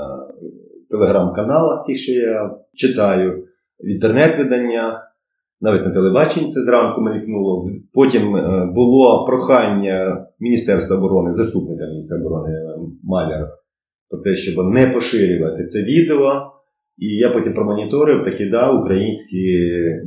телеграм-каналах, 0.90 1.86
ті, 1.88 1.96
що 1.96 2.12
я 2.12 2.58
читаю, 2.74 3.48
в 3.80 3.88
інтернет-виданнях, 3.88 5.11
навіть 5.62 5.86
на 5.86 5.94
телебаченні 5.94 6.48
це 6.48 6.62
зранку 6.62 7.02
мелькнуло. 7.02 7.70
Потім 7.94 8.36
е, 8.36 8.72
було 8.76 9.26
прохання 9.26 10.28
Міністерства 10.40 10.98
оборони, 10.98 11.34
заступника 11.34 11.86
міністра 11.86 12.20
оборони 12.20 12.54
е, 12.54 12.78
Маляр, 13.04 13.48
про 14.10 14.20
те, 14.20 14.36
щоб 14.36 14.74
не 14.74 14.88
поширювати 14.88 15.66
це 15.66 15.84
відео. 15.84 16.52
І 16.98 17.08
я 17.08 17.30
потім 17.30 17.54
промоніторив 17.54 18.24
такі 18.24 18.46
да, 18.46 18.72
українські 18.72 19.42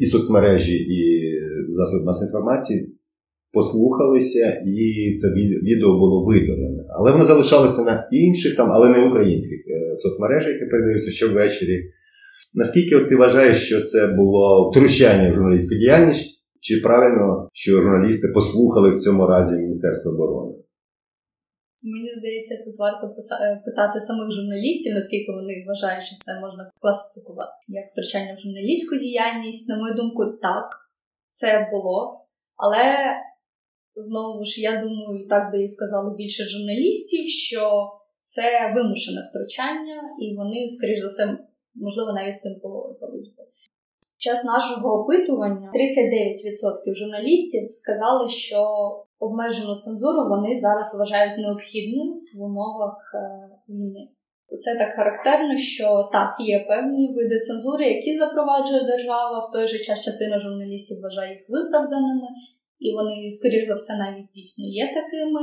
і 0.00 0.06
соцмережі, 0.06 0.76
і 0.76 1.30
засоби 1.68 2.04
масової 2.04 2.28
інформації 2.28 2.94
послухалися, 3.52 4.62
і 4.66 5.14
це 5.16 5.28
відео 5.62 5.98
було 5.98 6.24
видалене. 6.24 6.84
Але 6.98 7.12
воно 7.12 7.24
залишалося 7.24 7.82
на 7.82 8.08
інших, 8.12 8.56
там, 8.56 8.72
але 8.72 8.88
не 8.88 9.08
українських 9.08 9.58
е, 9.68 9.96
соцмережах, 9.96 10.52
які 10.52 10.64
передивився 10.64 11.10
щовечері. 11.10 11.90
Наскільки 12.54 12.96
от 12.96 13.08
ти 13.08 13.16
вважаєш, 13.16 13.66
що 13.66 13.82
це 13.82 14.06
було 14.06 14.70
втручання 14.70 15.30
в 15.30 15.34
журналістську 15.34 15.74
діяльність, 15.74 16.48
чи 16.60 16.80
правильно, 16.80 17.48
що 17.52 17.82
журналісти 17.82 18.28
послухали 18.34 18.88
в 18.90 19.00
цьому 19.00 19.26
разі 19.26 19.62
Міністерство 19.62 20.12
оборони? 20.12 20.54
Мені 21.92 22.10
здається, 22.18 22.54
тут 22.64 22.78
варто 22.78 23.06
е, 23.06 23.62
питати 23.64 24.00
самих 24.00 24.28
журналістів, 24.32 24.94
наскільки 24.94 25.32
вони 25.32 25.54
вважають, 25.66 26.04
що 26.04 26.16
це 26.24 26.40
можна 26.40 26.70
класифікувати 26.82 27.56
як 27.68 27.84
втручання 27.90 28.34
в 28.34 28.42
журналістську 28.44 28.96
діяльність. 28.96 29.68
На 29.68 29.78
мою 29.78 29.94
думку, 29.94 30.22
так, 30.48 30.66
це 31.28 31.68
було. 31.72 32.26
Але 32.56 32.84
знову 33.94 34.44
ж 34.44 34.60
я 34.60 34.72
думаю, 34.82 35.28
так 35.28 35.52
би 35.52 35.62
і 35.62 35.68
сказали 35.68 36.16
більше 36.16 36.42
журналістів, 36.44 37.24
що 37.28 37.62
це 38.18 38.72
вимушене 38.74 39.20
втручання, 39.28 39.98
і 40.22 40.36
вони, 40.36 40.68
скоріш 40.68 41.00
за 41.00 41.06
все, 41.06 41.38
можливо, 41.74 42.12
навіть 42.12 42.34
з 42.34 42.40
тим 42.40 42.52
би. 42.52 42.68
Під 44.14 44.22
час 44.30 44.44
нашого 44.44 45.00
опитування 45.00 45.70
39% 45.74 46.94
журналістів 46.94 47.72
сказали, 47.72 48.28
що 48.28 48.60
обмежену 49.18 49.74
цензуру 49.74 50.28
вони 50.28 50.56
зараз 50.56 50.96
вважають 50.98 51.38
необхідним 51.38 52.20
в 52.38 52.42
умовах 52.42 53.14
е, 53.14 53.18
війни. 53.68 54.08
Це 54.62 54.74
так 54.74 54.92
характерно, 54.92 55.56
що 55.56 56.08
так, 56.12 56.36
є 56.40 56.64
певні 56.68 57.14
види 57.16 57.38
цензури, 57.38 57.84
які 57.92 58.12
запроваджує 58.12 58.84
держава. 58.84 59.38
В 59.38 59.52
той 59.52 59.66
же 59.66 59.78
час 59.78 60.00
частина 60.00 60.38
журналістів 60.38 60.96
вважає 61.02 61.32
їх 61.32 61.44
виправданими, 61.48 62.28
і 62.78 62.94
вони, 62.94 63.30
скоріш 63.30 63.66
за 63.66 63.74
все, 63.74 63.92
навіть 63.98 64.30
дійсно 64.34 64.64
є 64.66 64.86
такими. 64.94 65.40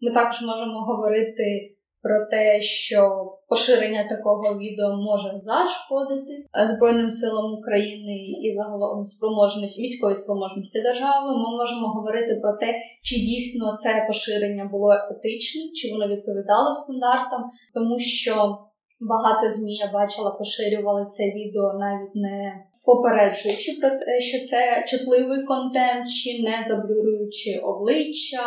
Ми 0.00 0.10
також 0.12 0.42
можемо 0.42 0.78
говорити 0.80 1.76
про 2.02 2.26
те, 2.30 2.60
що 2.60 3.32
поширення 3.48 4.08
такого 4.08 4.58
відео 4.58 4.96
може 4.96 5.30
зашкодити 5.34 6.32
е, 6.60 6.66
Збройним 6.66 7.10
силам 7.10 7.54
України 7.54 8.16
і 8.42 8.50
загалом 8.50 9.04
спроможності 9.04 9.82
військовій 9.82 10.14
спроможності 10.14 10.82
держави. 10.82 11.26
Ми 11.26 11.56
можемо 11.56 11.88
говорити 11.88 12.38
про 12.42 12.52
те, 12.52 12.74
чи 13.02 13.16
дійсно 13.16 13.72
це 13.72 14.04
поширення 14.06 14.64
було 14.64 14.92
етичним, 15.10 15.72
чи 15.74 15.92
воно 15.92 16.08
відповідало 16.08 16.74
стандартам, 16.74 17.50
тому 17.74 17.98
що 17.98 18.58
багато 19.00 19.50
змі 19.50 19.74
я 19.76 19.92
бачила, 19.92 20.30
поширювали 20.30 21.04
це 21.04 21.22
відео 21.24 21.78
навіть 21.78 22.14
не 22.14 22.36
попереджуючи 22.86 23.70
про 23.80 23.90
те, 23.90 24.20
що 24.20 24.38
це 24.50 24.84
чутливий 24.88 25.44
контент, 25.52 26.04
чи 26.18 26.30
не 26.42 26.56
заблюруючи 26.68 27.50
обличчя 27.70 28.46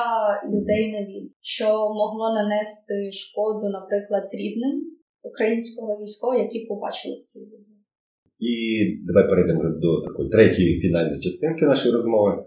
людей 0.52 0.92
на 0.92 1.02
він, 1.10 1.30
що 1.42 1.66
могло 2.00 2.34
нанести 2.34 3.12
шкоду, 3.12 3.70
наприклад, 3.70 4.26
рідним 4.34 4.76
українського 5.24 6.02
військового, 6.02 6.39
які 6.39 6.60
побачили 6.66 7.20
це 7.22 7.39
відео. 7.39 7.76
І 8.39 8.54
давай 9.08 9.30
перейдемо 9.30 9.63
до 9.63 10.02
такої 10.02 10.30
третьої 10.30 10.82
фінальної 10.82 11.20
частинки 11.22 11.66
нашої 11.66 11.94
розмови 11.94 12.46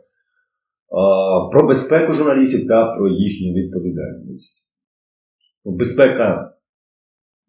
про 1.53 1.67
безпеку 1.69 2.13
журналістів 2.13 2.69
та 2.69 2.97
про 2.97 3.09
їхню 3.09 3.53
відповідальність. 3.53 4.77
Безпека 5.65 6.56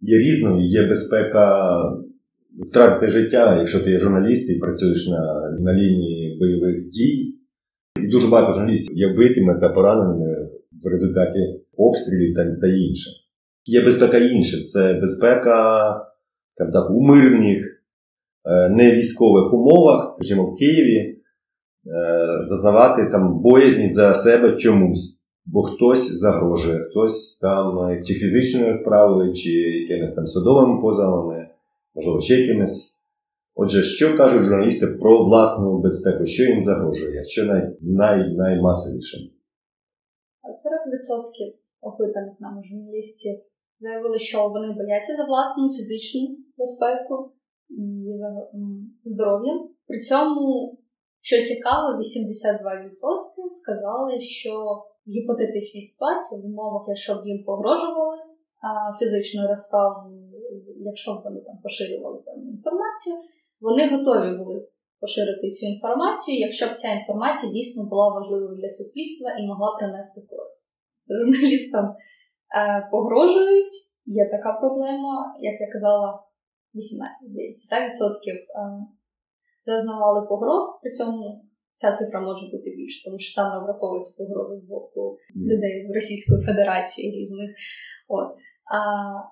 є 0.01 0.17
різною, 0.17 0.69
є 0.69 0.87
безпека 0.87 1.73
втратити 2.67 3.11
життя, 3.11 3.57
якщо 3.59 3.79
ти 3.83 3.91
є 3.91 3.99
журналіст 3.99 4.49
і 4.49 4.59
працюєш 4.59 5.07
на, 5.07 5.53
на 5.59 5.73
лінії 5.73 6.37
бойових 6.39 6.89
дій. 6.89 7.33
І 8.03 8.07
дуже 8.07 8.27
багато 8.27 8.53
журналістів 8.53 8.97
є 8.97 9.07
вбитими 9.13 9.59
та 9.61 9.69
пораненими 9.69 10.49
в 10.83 10.87
результаті 10.87 11.39
обстрілів 11.77 12.35
та, 12.35 12.55
та 12.61 12.67
інше. 12.67 13.09
Є 13.65 13.81
безпека 13.85 14.17
інша. 14.17 14.63
Це 14.63 14.93
безпека 14.93 15.89
так, 16.57 16.89
у 16.91 17.01
мирних, 17.01 17.83
е, 18.45 18.69
не 18.69 18.95
військових 18.95 19.53
умовах, 19.53 20.11
скажімо, 20.11 20.51
в 20.51 20.55
Києві, 20.55 20.97
е, 20.97 21.17
зазнавати 22.45 23.09
там 23.11 23.41
боязні 23.41 23.89
за 23.89 24.13
себе 24.13 24.55
чомусь. 24.55 25.16
Бо 25.49 25.63
хтось 25.63 26.11
загрожує, 26.11 26.79
хтось 26.79 27.39
там 27.39 27.79
е, 27.79 28.03
чи 28.05 28.13
фізичною 28.13 28.73
справою, 28.73 29.33
чи 29.33 29.49
якимись 29.49 30.13
там 30.13 30.27
судовими 30.27 30.81
позовами, 30.81 31.49
можливо, 31.95 32.21
ще 32.21 32.35
якимись. 32.35 33.03
Отже, 33.55 33.83
що 33.83 34.17
кажуть 34.17 34.43
журналісти 34.43 34.87
про 34.87 35.25
власну 35.25 35.79
безпеку, 35.81 36.25
що 36.25 36.43
їм 36.43 36.63
загрожує, 36.63 37.25
що 37.25 37.45
най, 37.45 37.77
най, 37.81 38.35
наймасовіше? 38.35 39.17
40% 39.17 39.31
опитаних 41.81 42.39
нами 42.39 42.61
журналістів 42.69 43.35
заявили, 43.79 44.19
що 44.19 44.49
вони 44.49 44.73
бояться 44.73 45.13
за 45.15 45.25
власну 45.25 45.73
фізичну 45.73 46.37
безпеку 46.57 47.31
і 47.69 48.13
за 48.17 48.29
здоров'я. 49.05 49.53
При 49.87 49.99
цьому, 49.99 50.77
що 51.21 51.41
цікаво, 51.41 51.87
82% 51.87 53.49
сказали, 53.49 54.19
що 54.19 54.83
гіпотетичній 55.15 55.81
ситуації, 55.81 56.41
в 56.41 56.45
умовах, 56.45 56.83
якщо 56.87 57.13
б 57.15 57.27
їм 57.27 57.43
погрожували 57.43 58.17
фізичною 58.99 59.47
розправою, 59.47 60.31
якщо 60.91 61.13
б 61.13 61.17
вони 61.23 61.39
там 61.47 61.57
поширювали 61.63 62.17
певну 62.25 62.49
інформацію, 62.57 63.15
вони 63.61 63.83
готові 63.93 64.37
були 64.37 64.67
поширити 64.99 65.51
цю 65.51 65.65
інформацію, 65.65 66.39
якщо 66.47 66.65
б 66.67 66.73
ця 66.81 66.89
інформація 66.99 67.51
дійсно 67.51 67.89
була 67.89 68.07
важливою 68.17 68.55
для 68.61 68.69
суспільства 68.69 69.29
і 69.39 69.47
могла 69.47 69.69
принести 69.77 70.21
користь. 70.29 70.69
Журналістам 71.17 71.85
е, 71.89 72.87
погрожують, 72.91 73.75
є 74.05 74.23
така 74.35 74.59
проблема, 74.61 75.33
як 75.39 75.61
я 75.61 75.67
казала, 75.71 76.23
18 76.75 77.29
здається, 77.29 77.67
та 77.69 77.85
відсотків 77.85 78.35
е, 78.35 78.45
зазнавали 79.61 80.27
погроз, 80.27 80.63
при 80.81 80.91
цьому 80.91 81.45
ця 81.79 81.91
цифра 81.97 82.19
може 82.21 82.43
бути 82.53 82.69
більше, 82.77 83.03
тому 83.05 83.19
що 83.19 83.41
там 83.41 83.47
не 83.53 83.59
враховуються 83.63 84.11
погрози 84.19 84.55
з 84.61 84.63
боку 84.73 85.17
людей 85.35 85.75
з 85.87 85.89
Російської 85.97 86.39
Федерації 86.49 87.05
різних. 87.17 87.49
От. 88.07 88.29
а, 88.75 88.79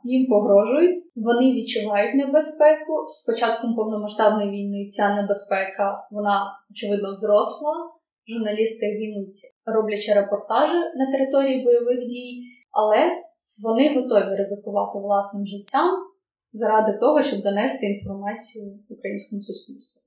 їм 0.04 0.24
погрожують, 0.34 1.00
вони 1.16 1.46
відчувають 1.54 2.16
небезпеку. 2.16 2.94
З 3.18 3.26
початком 3.28 3.76
повномасштабної 3.76 4.50
війни 4.52 4.90
ця 4.90 5.16
небезпека 5.16 6.08
вона 6.12 6.36
очевидно 6.72 7.14
зросла. 7.14 7.76
Журналісти 8.28 8.86
гинуть, 8.86 9.40
роблячи 9.66 10.14
репортажі 10.14 10.80
на 11.00 11.06
території 11.12 11.64
бойових 11.66 12.00
дій, 12.08 12.44
але 12.72 13.00
вони 13.58 13.96
готові 13.96 14.36
ризикувати 14.36 15.00
власним 15.00 15.46
життям 15.48 15.90
заради 16.54 16.98
того, 16.98 17.22
щоб 17.22 17.42
донести 17.42 17.86
інформацію 17.86 18.80
українському 18.90 19.42
суспільству. 19.42 20.02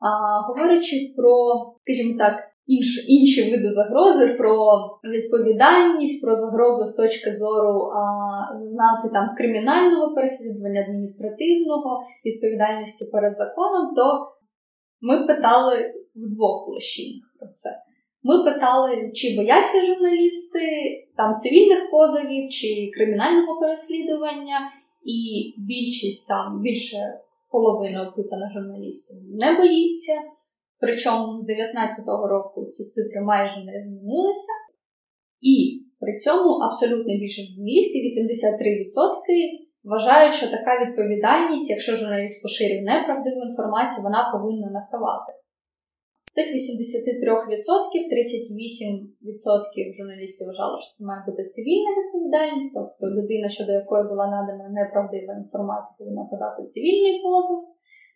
А 0.00 0.40
говорячи 0.48 0.96
про, 1.16 1.34
скажімо 1.82 2.18
так, 2.18 2.34
інш, 2.66 3.04
інші 3.08 3.50
види 3.50 3.68
загрози, 3.68 4.28
про 4.28 4.54
відповідальність, 5.04 6.24
про 6.24 6.34
загрозу 6.34 6.84
з 6.84 6.96
точки 6.96 7.32
зору 7.32 7.80
а, 7.80 7.98
знати 8.58 9.08
там 9.12 9.34
кримінального 9.36 10.14
переслідування, 10.14 10.80
адміністративного, 10.80 12.00
відповідальності 12.26 13.04
перед 13.12 13.36
законом, 13.36 13.94
то 13.96 14.04
ми 15.00 15.26
питали 15.26 15.94
в 16.14 16.34
двох 16.34 16.66
площинах 16.66 17.24
про 17.38 17.48
це. 17.48 17.70
Ми 18.22 18.44
питали, 18.44 19.10
чи 19.14 19.36
бояться 19.36 19.84
журналісти 19.84 20.66
там 21.16 21.34
цивільних 21.34 21.90
позовів 21.90 22.50
чи 22.50 22.90
кримінального 22.94 23.60
переслідування, 23.60 24.70
і 25.04 25.18
більшість 25.58 26.28
там 26.28 26.60
більше 26.62 26.96
половини 27.50 27.98
опитаних 28.06 28.50
журналістів 28.56 29.16
не 29.42 29.48
боїться. 29.58 30.12
Причому 30.82 31.24
з 31.42 31.46
2019 31.46 32.06
року 32.34 32.56
ці 32.66 32.82
цифри 32.92 33.20
майже 33.20 33.58
не 33.68 33.76
змінилися. 33.80 34.54
І 35.52 35.54
при 36.00 36.12
цьому 36.22 36.48
абсолютно 36.68 37.12
більшість 37.22 37.50
журналістів, 37.50 38.00
83%, 38.04 38.10
вважають, 39.88 40.34
що 40.38 40.46
така 40.56 40.72
відповідальність, 40.82 41.70
якщо 41.70 41.96
журналіст 41.96 42.42
поширює 42.44 42.82
неправдиву 42.92 43.40
інформацію, 43.50 44.00
вона 44.02 44.20
повинна 44.32 44.68
наставати. 44.78 45.32
З 46.26 46.28
тих 46.34 46.46
83% 46.46 46.56
38% 48.12 49.96
журналістів 49.98 50.44
вважали, 50.46 50.76
що 50.82 50.88
це 50.94 51.00
має 51.08 51.20
бути 51.26 51.42
цивільна 51.54 51.90
відповідальність, 51.98 52.19
тобто 52.74 53.02
людина, 53.16 53.48
щодо 53.48 53.72
якої 53.72 54.02
була 54.10 54.26
надана 54.34 54.66
неправдива 54.78 55.32
інформація, 55.42 55.94
повинна 55.98 56.24
подати 56.30 56.60
цивільний 56.72 57.22
позов 57.22 57.60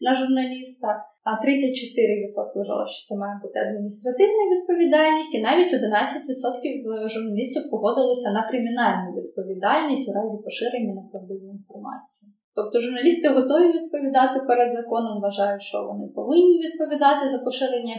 на 0.07 0.15
журналіста. 0.15 0.89
А 1.29 1.31
34% 1.31 2.55
вважали, 2.55 2.87
що 2.87 3.01
це 3.09 3.15
має 3.23 3.35
бути 3.43 3.59
адміністративна 3.67 4.45
відповідальність, 4.55 5.35
і 5.35 5.43
навіть 5.49 5.73
11% 5.75 7.09
журналістів 7.15 7.63
погодилися 7.71 8.29
на 8.33 8.43
кримінальну 8.49 9.09
відповідальність 9.19 10.09
у 10.11 10.13
разі 10.19 10.37
поширення 10.45 10.93
неправдивої 11.01 11.51
інформації. 11.59 12.27
Тобто 12.57 12.81
журналісти 12.81 13.29
готові 13.29 13.69
відповідати 13.73 14.41
перед 14.49 14.71
законом, 14.71 15.21
вважають, 15.21 15.63
що 15.63 15.79
вони 15.89 16.07
повинні 16.19 16.57
відповідати 16.67 17.29
за 17.29 17.45
поширення 17.45 17.97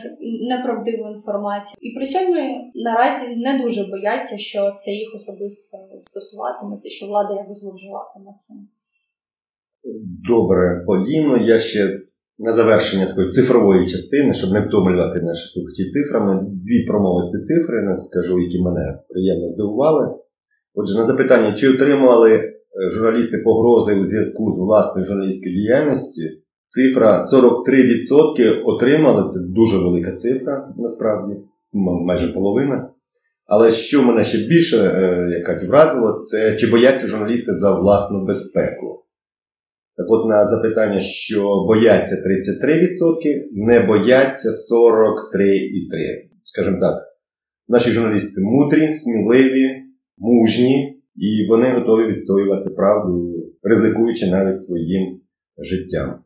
неправдивої 0.52 1.14
інформації, 1.16 1.78
і 1.88 1.96
при 1.96 2.06
цьому 2.06 2.36
наразі 2.76 3.36
не 3.36 3.60
дуже 3.64 3.82
бояться, 3.92 4.38
що 4.38 4.72
це 4.72 4.92
їх 4.92 5.10
особисто 5.16 5.78
стосуватиметься, 6.02 6.90
що 6.90 7.06
влада 7.06 7.34
якось 7.34 7.62
зловживатиме 7.62 8.34
цим. 8.38 8.58
Добре, 10.30 10.84
Поліно. 10.88 11.38
Я 11.38 11.60
ще 11.60 12.00
на 12.40 12.52
завершення 12.52 13.06
такої 13.06 13.30
цифрової 13.30 13.88
частини, 13.88 14.34
щоб 14.34 14.52
не 14.52 14.62
втомлювати 14.62 15.22
наші 15.22 15.48
слухачі 15.48 15.84
цифрами, 15.86 16.46
дві 16.50 16.86
промовисті 16.86 17.38
цифри, 17.38 17.82
не 17.82 17.98
скажу, 17.98 18.40
які 18.40 18.62
мене 18.62 19.00
приємно 19.10 19.48
здивували. 19.48 20.16
Отже, 20.74 20.98
на 20.98 21.04
запитання, 21.04 21.54
чи 21.54 21.70
отримали 21.74 22.32
е, 22.32 22.52
журналісти 22.94 23.38
погрози 23.46 24.00
у 24.00 24.06
зв'язку 24.06 24.52
з 24.52 24.60
власною 24.60 25.08
журналістською 25.08 25.56
діяльністю, 25.56 26.22
цифра 26.68 27.20
43% 27.20 28.62
отримали, 28.66 29.30
це 29.30 29.40
дуже 29.40 29.78
велика 29.78 30.12
цифра, 30.12 30.74
насправді, 30.78 31.36
майже 31.74 32.34
половина. 32.34 32.90
Але 33.46 33.72
що 33.72 34.04
мене 34.04 34.24
ще 34.24 34.38
більше 34.48 34.78
е, 34.78 35.28
яка 35.30 35.68
вразило, 35.68 36.20
це 36.20 36.56
чи 36.56 36.68
бояться 36.68 37.08
журналісти 37.08 37.54
за 37.54 37.80
власну 37.80 38.26
безпеку. 38.26 39.06
Так 39.98 40.06
от 40.10 40.30
на 40.30 40.46
запитання, 40.46 41.00
що 41.00 41.66
бояться 41.68 42.16
33%, 42.16 42.22
не 43.54 43.80
бояться 43.80 44.50
43,3%. 44.50 44.54
Скажімо 46.44 46.78
так, 46.80 47.04
наші 47.68 47.90
журналісти 47.90 48.42
мудрі, 48.42 48.94
сміливі, 48.94 49.84
мужні, 50.18 51.02
і 51.16 51.48
вони 51.50 51.80
готові 51.80 52.08
відстоювати 52.08 52.70
правду, 52.70 53.34
ризикуючи 53.64 54.32
навіть 54.32 54.62
своїм 54.62 55.20
життям. 55.58 56.20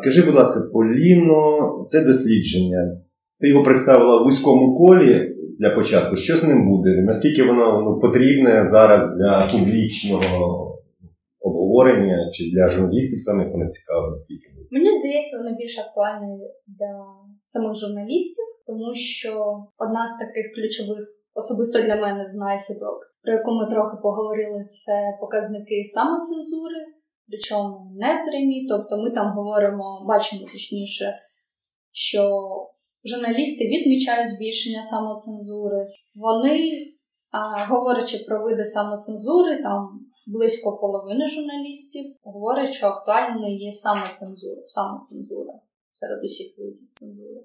Скажи, 0.00 0.22
будь 0.22 0.34
ласка, 0.34 0.60
Поліно, 0.72 1.86
це 1.88 2.04
дослідження. 2.04 3.00
Ти 3.40 3.48
його 3.48 3.64
представила 3.64 4.22
в 4.22 4.24
вузькому 4.24 4.78
колі 4.78 5.36
для 5.60 5.70
початку. 5.70 6.16
Що 6.16 6.36
з 6.36 6.44
ним 6.48 6.68
буде? 6.70 6.90
Наскільки 7.10 7.42
воно 7.42 7.82
ну, 7.84 8.00
потрібне 8.00 8.66
зараз 8.66 9.16
для 9.16 9.48
публічного 9.52 10.66
обговорення 11.40 12.30
чи 12.32 12.42
для 12.54 12.68
журналістів 12.68 13.20
самих 13.20 13.48
воно 13.52 13.66
цікаво, 13.70 14.10
наскільки 14.10 14.46
буде? 14.54 14.68
Мені 14.70 14.90
здається, 14.98 15.38
воно 15.38 15.56
більш 15.56 15.78
актуальне 15.78 16.28
для 16.78 16.92
самих 17.42 17.74
журналістів, 17.82 18.46
тому 18.66 18.94
що 18.94 19.32
одна 19.84 20.02
з 20.06 20.12
таких 20.22 20.46
ключових, 20.54 21.02
особисто 21.40 21.76
для 21.86 21.96
мене, 22.04 22.22
знахідок, 22.26 22.98
про 23.22 23.32
яку 23.38 23.50
ми 23.58 23.64
трохи 23.72 23.96
поговорили, 24.06 24.64
це 24.64 24.96
показники 25.20 25.76
самоцензури, 25.96 26.80
причому 27.28 27.72
не 28.02 28.12
прямі. 28.26 28.58
Тобто 28.70 28.92
ми 29.02 29.10
там 29.18 29.28
говоримо, 29.38 29.86
бачимо 30.08 30.42
точніше, 30.52 31.06
що 31.92 32.22
журналісти 33.04 33.64
відмічають 33.64 34.30
збільшення 34.30 34.82
самоцензури. 34.82 35.86
Вони, 36.14 36.58
говорячи 37.68 38.18
про 38.28 38.44
види 38.44 38.64
самоцензури, 38.64 39.62
там 39.62 40.00
близько 40.26 40.78
половини 40.78 41.26
журналістів 41.28 42.04
говорять, 42.22 42.72
що 42.72 42.86
актуальною 42.86 43.56
є 43.58 43.72
саме 43.72 44.08
цензура, 44.08 44.62
самоцензура 44.64 45.52
серед 45.90 46.24
усіх 46.24 46.58
видів 46.58 46.88
цензури. 46.88 47.40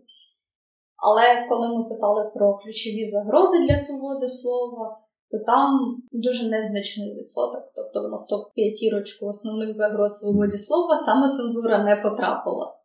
Але 0.95 1.47
коли 1.49 1.77
ми 1.77 1.83
питали 1.89 2.31
про 2.35 2.57
ключові 2.57 3.05
загрози 3.05 3.67
для 3.67 3.75
свободи 3.75 4.27
слова, 4.27 4.99
то 5.31 5.37
там 5.45 5.71
дуже 6.11 6.49
незначний 6.49 7.15
відсоток. 7.15 7.63
Тобто 7.75 8.01
воно 8.01 8.23
в 8.23 8.27
топ 8.27 8.53
п'ятірочку 8.53 9.27
основних 9.27 9.71
загроз 9.71 10.19
свободі 10.19 10.57
слова 10.57 10.97
саме 10.97 11.29
цензура 11.29 11.83
не 11.83 11.95
потрапила. 11.95 12.77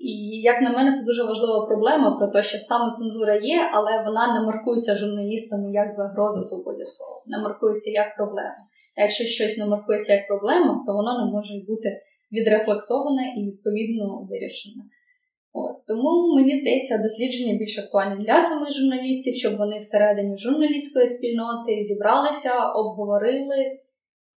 І, 0.00 0.12
як 0.52 0.62
на 0.62 0.70
мене, 0.72 0.90
це 0.90 1.04
дуже 1.06 1.22
важлива 1.24 1.66
проблема 1.66 2.16
про 2.18 2.28
те, 2.28 2.42
що 2.42 2.58
саме 2.58 2.92
цензура 2.92 3.34
є, 3.34 3.70
але 3.72 4.02
вона 4.06 4.34
не 4.34 4.40
маркується 4.46 4.96
журналістами 4.96 5.72
як 5.72 5.92
загроза 5.92 6.42
свободі 6.42 6.84
слова, 6.84 7.22
не 7.26 7.38
маркується 7.38 7.90
як 7.90 8.16
проблема. 8.16 8.54
А 8.96 9.00
якщо 9.02 9.24
щось 9.24 9.58
не 9.58 9.66
маркується 9.66 10.12
як 10.12 10.28
проблема, 10.28 10.84
то 10.86 10.92
воно 10.92 11.12
не 11.20 11.32
може 11.32 11.54
бути 11.68 11.88
відрефлексоване 12.32 13.24
і 13.36 13.40
відповідно 13.48 14.26
вирішене. 14.30 14.82
От. 15.52 15.86
Тому 15.86 16.34
мені 16.36 16.54
здається, 16.54 16.98
дослідження 16.98 17.58
більш 17.58 17.78
актуальне 17.78 18.16
для 18.24 18.40
самих 18.40 18.72
журналістів, 18.72 19.34
щоб 19.34 19.56
вони 19.56 19.78
всередині 19.78 20.36
журналістської 20.36 21.06
спільноти 21.06 21.82
зібралися, 21.82 22.52
обговорили, 22.80 23.78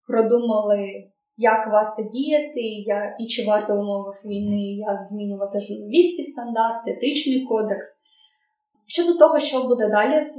продумали, 0.08 1.12
як 1.38 1.67
варто 1.74 2.02
діяти, 2.13 2.62
як, 2.86 3.15
і 3.19 3.26
чи 3.28 3.46
варто 3.46 3.76
в 3.76 3.80
умовах 3.80 4.26
війни, 4.26 4.63
як 4.89 5.02
змінювати 5.02 5.60
журналістські 5.60 6.24
стандарти, 6.24 6.91
етичний 6.91 7.46
кодекс. 7.46 8.04
Щодо 8.88 9.19
того, 9.19 9.39
що 9.39 9.63
буде 9.63 9.89
далі 9.89 10.22
з 10.22 10.38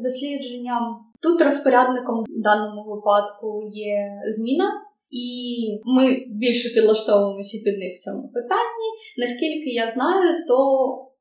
дослідженням, 0.00 0.82
тут 1.22 1.42
розпорядником 1.42 2.24
в 2.24 2.42
даному 2.42 2.82
випадку 2.90 3.62
є 3.72 4.10
зміна, 4.26 4.68
і 5.10 5.28
ми 5.84 6.16
більше 6.30 6.74
підлаштовуємося 6.74 7.58
під 7.64 7.78
них 7.78 7.92
в 7.94 8.02
цьому 8.04 8.28
питанні. 8.28 8.88
Наскільки 9.18 9.70
я 9.70 9.86
знаю, 9.86 10.44
то 10.48 10.58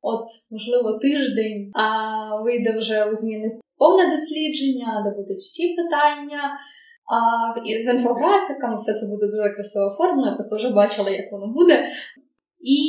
от 0.01 0.25
можливо 0.51 0.99
тиждень 0.99 1.71
а 1.73 1.87
вийде 2.43 2.77
вже 2.77 3.05
у 3.05 3.13
зміни 3.13 3.59
повне 3.77 4.11
дослідження, 4.11 5.03
де 5.05 5.21
будуть 5.21 5.43
всі 5.43 5.75
питання. 5.75 6.41
А 7.15 7.19
з 7.79 7.93
інфографіками 7.95 8.75
все 8.75 8.93
це 8.93 9.05
буде 9.11 9.25
дуже 9.27 9.49
красиво 9.55 9.85
оформлено, 9.85 10.27
я 10.27 10.33
просто 10.33 10.55
вже 10.55 10.69
бачила, 10.69 11.09
як 11.09 11.31
воно 11.31 11.47
буде. 11.53 11.85
І 12.61 12.79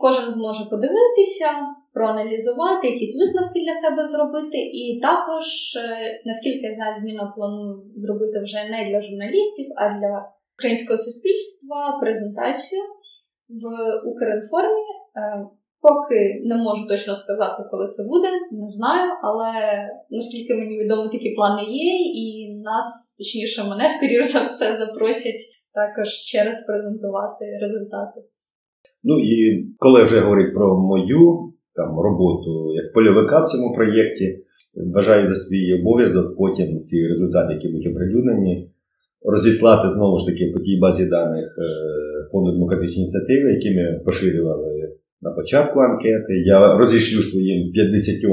кожен 0.00 0.28
зможе 0.28 0.64
подивитися, 0.64 1.48
проаналізувати, 1.92 2.88
якісь 2.88 3.20
висновки 3.20 3.60
для 3.64 3.72
себе 3.72 4.04
зробити. 4.04 4.58
І 4.58 5.00
також, 5.02 5.46
е, 5.76 6.22
наскільки 6.24 6.66
я 6.66 6.72
знаю, 6.72 6.92
зміну 6.94 7.32
планую 7.36 7.82
зробити 7.96 8.40
вже 8.42 8.60
не 8.70 8.90
для 8.90 9.00
журналістів, 9.00 9.66
а 9.76 9.98
для 9.98 10.32
українського 10.58 10.96
суспільства 10.96 11.98
презентацію 12.00 12.82
в 13.48 13.64
Укрінформі. 14.10 14.84
Е, 15.16 15.46
поки 15.80 16.42
не 16.44 16.56
можу 16.56 16.88
точно 16.88 17.14
сказати, 17.14 17.62
коли 17.70 17.88
це 17.88 18.02
буде, 18.08 18.28
не 18.52 18.68
знаю, 18.68 19.12
але 19.22 19.52
наскільки 20.10 20.54
мені 20.54 20.78
відомо, 20.78 21.08
такі 21.08 21.30
плани 21.30 21.62
є, 21.62 21.94
і 22.24 22.47
нас, 22.70 23.16
точніше, 23.18 23.64
мене, 23.64 23.88
скоріш 23.88 24.24
за 24.32 24.40
все, 24.46 24.66
запросять 24.74 25.42
також 25.80 26.08
ще 26.08 26.44
раз 26.44 26.66
презентувати 26.66 27.44
результати. 27.62 28.18
Ну 29.08 29.14
і 29.18 29.66
коли 29.78 30.04
вже 30.04 30.20
говорить 30.20 30.54
про 30.54 30.66
мою 30.90 31.52
там 31.74 32.00
роботу 32.00 32.74
як 32.74 32.92
польовика 32.92 33.44
в 33.44 33.48
цьому 33.50 33.74
проєкті, 33.74 34.44
вважаю 34.74 35.24
за 35.26 35.36
свій 35.36 35.80
обов'язок 35.80 36.36
потім 36.36 36.80
ці 36.80 37.08
результати, 37.08 37.54
які 37.54 37.68
будуть 37.68 37.92
оприлюднені, 37.92 38.70
розіслати 39.24 39.94
знову 39.94 40.18
ж 40.18 40.26
таки 40.26 40.52
по 40.54 40.60
тій 40.60 40.78
базі 40.78 41.08
даних 41.08 41.58
е, 41.58 41.62
фонду 42.32 42.52
демократичної 42.52 42.98
ініціативи, 42.98 43.52
які 43.52 43.70
ми 43.76 44.00
поширювали 44.04 44.92
на 45.22 45.30
початку 45.30 45.80
анкети. 45.80 46.32
Я 46.46 46.76
розійшлю 46.76 47.22
своїм 47.22 47.72
50 47.72 48.24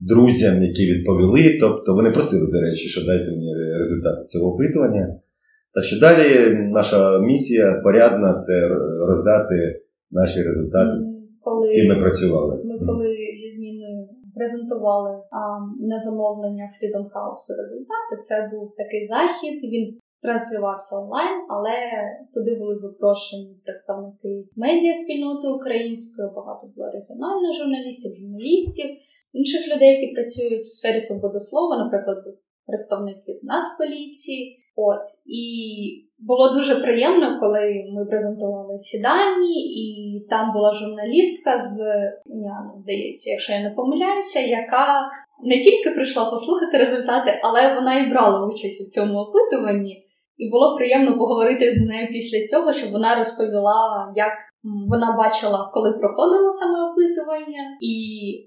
друзям, 0.00 0.62
які 0.62 0.92
відповіли. 0.92 1.58
Тобто 1.60 1.94
вони 1.94 2.10
просили, 2.10 2.52
до 2.52 2.60
речі, 2.60 2.88
що 2.88 3.06
дайте 3.06 3.30
мені 3.30 3.54
результати 3.78 4.24
цього 4.24 4.54
опитування. 4.54 5.20
Так 5.74 5.84
що 5.84 6.00
далі 6.00 6.54
наша 6.54 7.18
місія 7.18 7.80
порядна 7.84 8.38
це 8.38 8.68
роздати 9.08 9.82
наші 10.10 10.42
результати, 10.42 10.90
коли, 11.40 11.62
з 11.62 11.74
ким 11.74 11.88
ми 11.88 12.00
працювали. 12.00 12.62
Ми 12.64 12.86
коли 12.86 13.08
зі 13.32 13.48
зміною 13.48 14.08
презентували 14.34 15.10
а, 15.30 15.40
на 15.80 15.98
замовлення 15.98 16.66
Freedom 16.76 17.06
House 17.14 17.46
результати, 17.60 18.12
це 18.20 18.50
був 18.52 18.74
такий 18.76 19.02
захід. 19.02 19.56
Він 19.72 19.84
транслювався 20.22 20.96
онлайн, 21.00 21.36
але 21.54 21.76
туди 22.34 22.52
були 22.60 22.74
запрошені 22.74 23.56
представники 23.64 24.32
медіа 24.56 24.94
спільноти 24.94 25.48
української, 25.48 26.28
багато 26.36 26.62
було 26.72 26.86
регіональних 26.96 27.52
журналістів, 27.60 28.10
журналістів, 28.20 28.88
інших 29.32 29.74
людей, 29.74 29.88
які 29.88 30.14
працюють 30.14 30.66
в 30.66 30.72
сфері 30.72 31.00
свободи 31.00 31.38
слова, 31.38 31.76
наприклад, 31.84 32.18
представники 32.66 33.40
Нацполіції. 33.42 34.56
От 34.76 35.04
і 35.26 35.44
було 36.18 36.54
дуже 36.54 36.74
приємно, 36.74 37.40
коли 37.40 37.84
ми 37.94 38.04
презентували 38.06 38.78
ці 38.78 39.02
дані, 39.02 39.54
і 39.82 39.84
там 40.30 40.52
була 40.52 40.74
журналістка 40.74 41.58
з 41.58 41.80
Уняну, 42.26 42.72
здається, 42.76 43.30
якщо 43.30 43.52
я 43.52 43.62
не 43.62 43.70
помиляюся, 43.70 44.40
яка 44.40 45.10
не 45.44 45.58
тільки 45.58 45.90
прийшла 45.90 46.30
послухати 46.30 46.78
результати, 46.78 47.40
але 47.42 47.74
вона 47.74 47.98
і 47.98 48.10
брала 48.10 48.46
участь 48.46 48.88
у 48.88 48.90
цьому 48.90 49.18
опитуванні. 49.18 50.06
І 50.36 50.50
було 50.50 50.76
приємно 50.76 51.18
поговорити 51.18 51.70
з 51.70 51.80
нею 51.80 52.08
після 52.08 52.46
цього, 52.46 52.72
щоб 52.72 52.92
вона 52.92 53.16
розповіла, 53.16 54.12
як 54.16 54.32
вона 54.64 55.16
бачила, 55.16 55.70
коли 55.74 55.92
проходило 55.92 56.50
саме 56.50 56.78
опитування, 56.88 57.62
і 57.80 57.92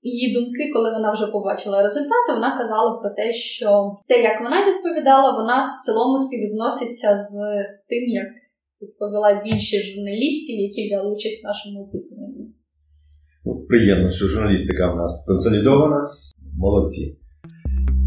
її 0.03 0.33
думки, 0.33 0.63
коли 0.73 0.91
вона 0.91 1.11
вже 1.13 1.27
побачила 1.27 1.83
результати, 1.83 2.29
вона 2.33 2.57
казала 2.57 2.97
про 2.97 3.09
те, 3.09 3.31
що 3.31 3.69
те, 4.07 4.21
як 4.21 4.41
вона 4.41 4.57
відповідала, 4.69 5.37
вона 5.41 5.57
в 5.61 5.85
цілому 5.85 6.17
співвідноситься 6.17 7.15
з 7.15 7.31
тим, 7.89 8.03
як 8.21 8.27
відповіла 8.81 9.41
більшість 9.45 9.95
журналістів, 9.95 10.59
які 10.59 10.83
взяли 10.83 11.11
участь 11.15 11.43
в 11.43 11.47
нашому 11.47 11.83
опитуванні. 11.83 12.45
Ну, 13.45 13.65
Приємно, 13.69 14.09
що 14.09 14.25
журналістика 14.25 14.93
в 14.93 14.95
нас 14.95 15.27
консолідована. 15.27 16.09
Молодці. 16.57 17.19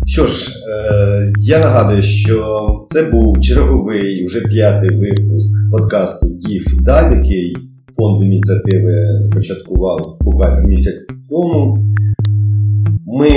Що 0.07 0.27
ж, 0.27 0.51
е, 0.69 1.33
я 1.39 1.59
нагадую, 1.59 2.03
що 2.03 2.67
це 2.87 3.11
був 3.11 3.41
черговий 3.41 4.27
вже 4.27 4.41
п'ятий 4.41 4.91
випуск 4.91 5.71
подкасту 5.73 6.27
Дів 6.27 6.65
Дав, 6.83 7.13
який 7.13 7.57
фонд 7.97 8.25
ініціативи 8.25 9.17
започаткував 9.17 10.17
буквально 10.21 10.69
місяць 10.69 11.07
тому. 11.31 11.79
Ми 13.07 13.31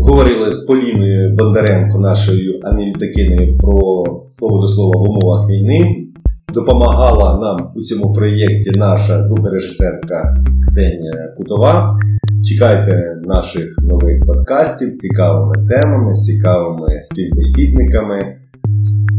говорили 0.00 0.52
з 0.52 0.62
Поліною 0.62 1.36
Бондаренко, 1.36 1.98
нашою 1.98 2.60
аналітикиною, 2.62 3.58
про 3.58 4.04
свободу 4.30 4.68
слова 4.68 5.00
в 5.00 5.10
умовах 5.10 5.50
війни. 5.50 6.06
Допомагала 6.54 7.38
нам 7.40 7.72
у 7.76 7.82
цьому 7.82 8.12
проєкті 8.12 8.70
наша 8.74 9.22
звукорежисерка 9.22 10.36
Ксенія 10.66 11.34
Кутова. 11.36 12.00
Чекайте 12.44 13.20
наших 13.24 13.78
нових 13.78 14.26
подкастів 14.26 14.90
з 14.90 14.98
цікавими 14.98 15.68
темами, 15.68 16.14
з 16.14 16.24
цікавими 16.24 17.00
співбесідниками. 17.00 18.36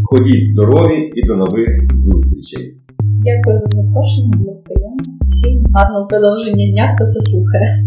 Ходіть 0.03 0.47
здорові 0.47 1.11
і 1.15 1.27
до 1.27 1.35
нових 1.35 1.95
зустрічей! 1.95 2.84
Дякую 3.25 3.57
за 3.57 3.67
запрошення, 3.67 4.31
було 4.37 4.53
приємно. 4.65 5.03
Всім 5.27 5.65
гарного 5.73 6.07
продовження 6.07 6.71
дня, 6.71 6.95
хто 6.95 7.05
це 7.05 7.19
слухає. 7.19 7.85